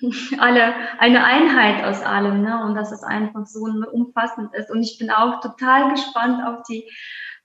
alle 0.38 0.74
eine 0.98 1.24
Einheit 1.24 1.84
aus 1.84 2.02
allem, 2.02 2.42
ne? 2.42 2.62
Und 2.64 2.74
dass 2.74 2.92
es 2.92 3.02
einfach 3.02 3.46
so 3.46 3.60
umfassend 3.92 4.54
ist. 4.54 4.70
Und 4.70 4.82
ich 4.82 4.98
bin 4.98 5.10
auch 5.10 5.40
total 5.40 5.92
gespannt 5.92 6.44
auf 6.44 6.62
die 6.68 6.90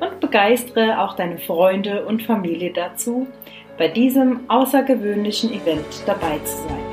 und 0.00 0.20
begeistere 0.20 1.00
auch 1.00 1.16
deine 1.16 1.38
Freunde 1.38 2.06
und 2.06 2.22
Familie 2.22 2.72
dazu, 2.72 3.26
bei 3.76 3.88
diesem 3.88 4.48
außergewöhnlichen 4.48 5.52
Event 5.52 6.02
dabei 6.06 6.38
zu 6.40 6.56
sein. 6.56 6.87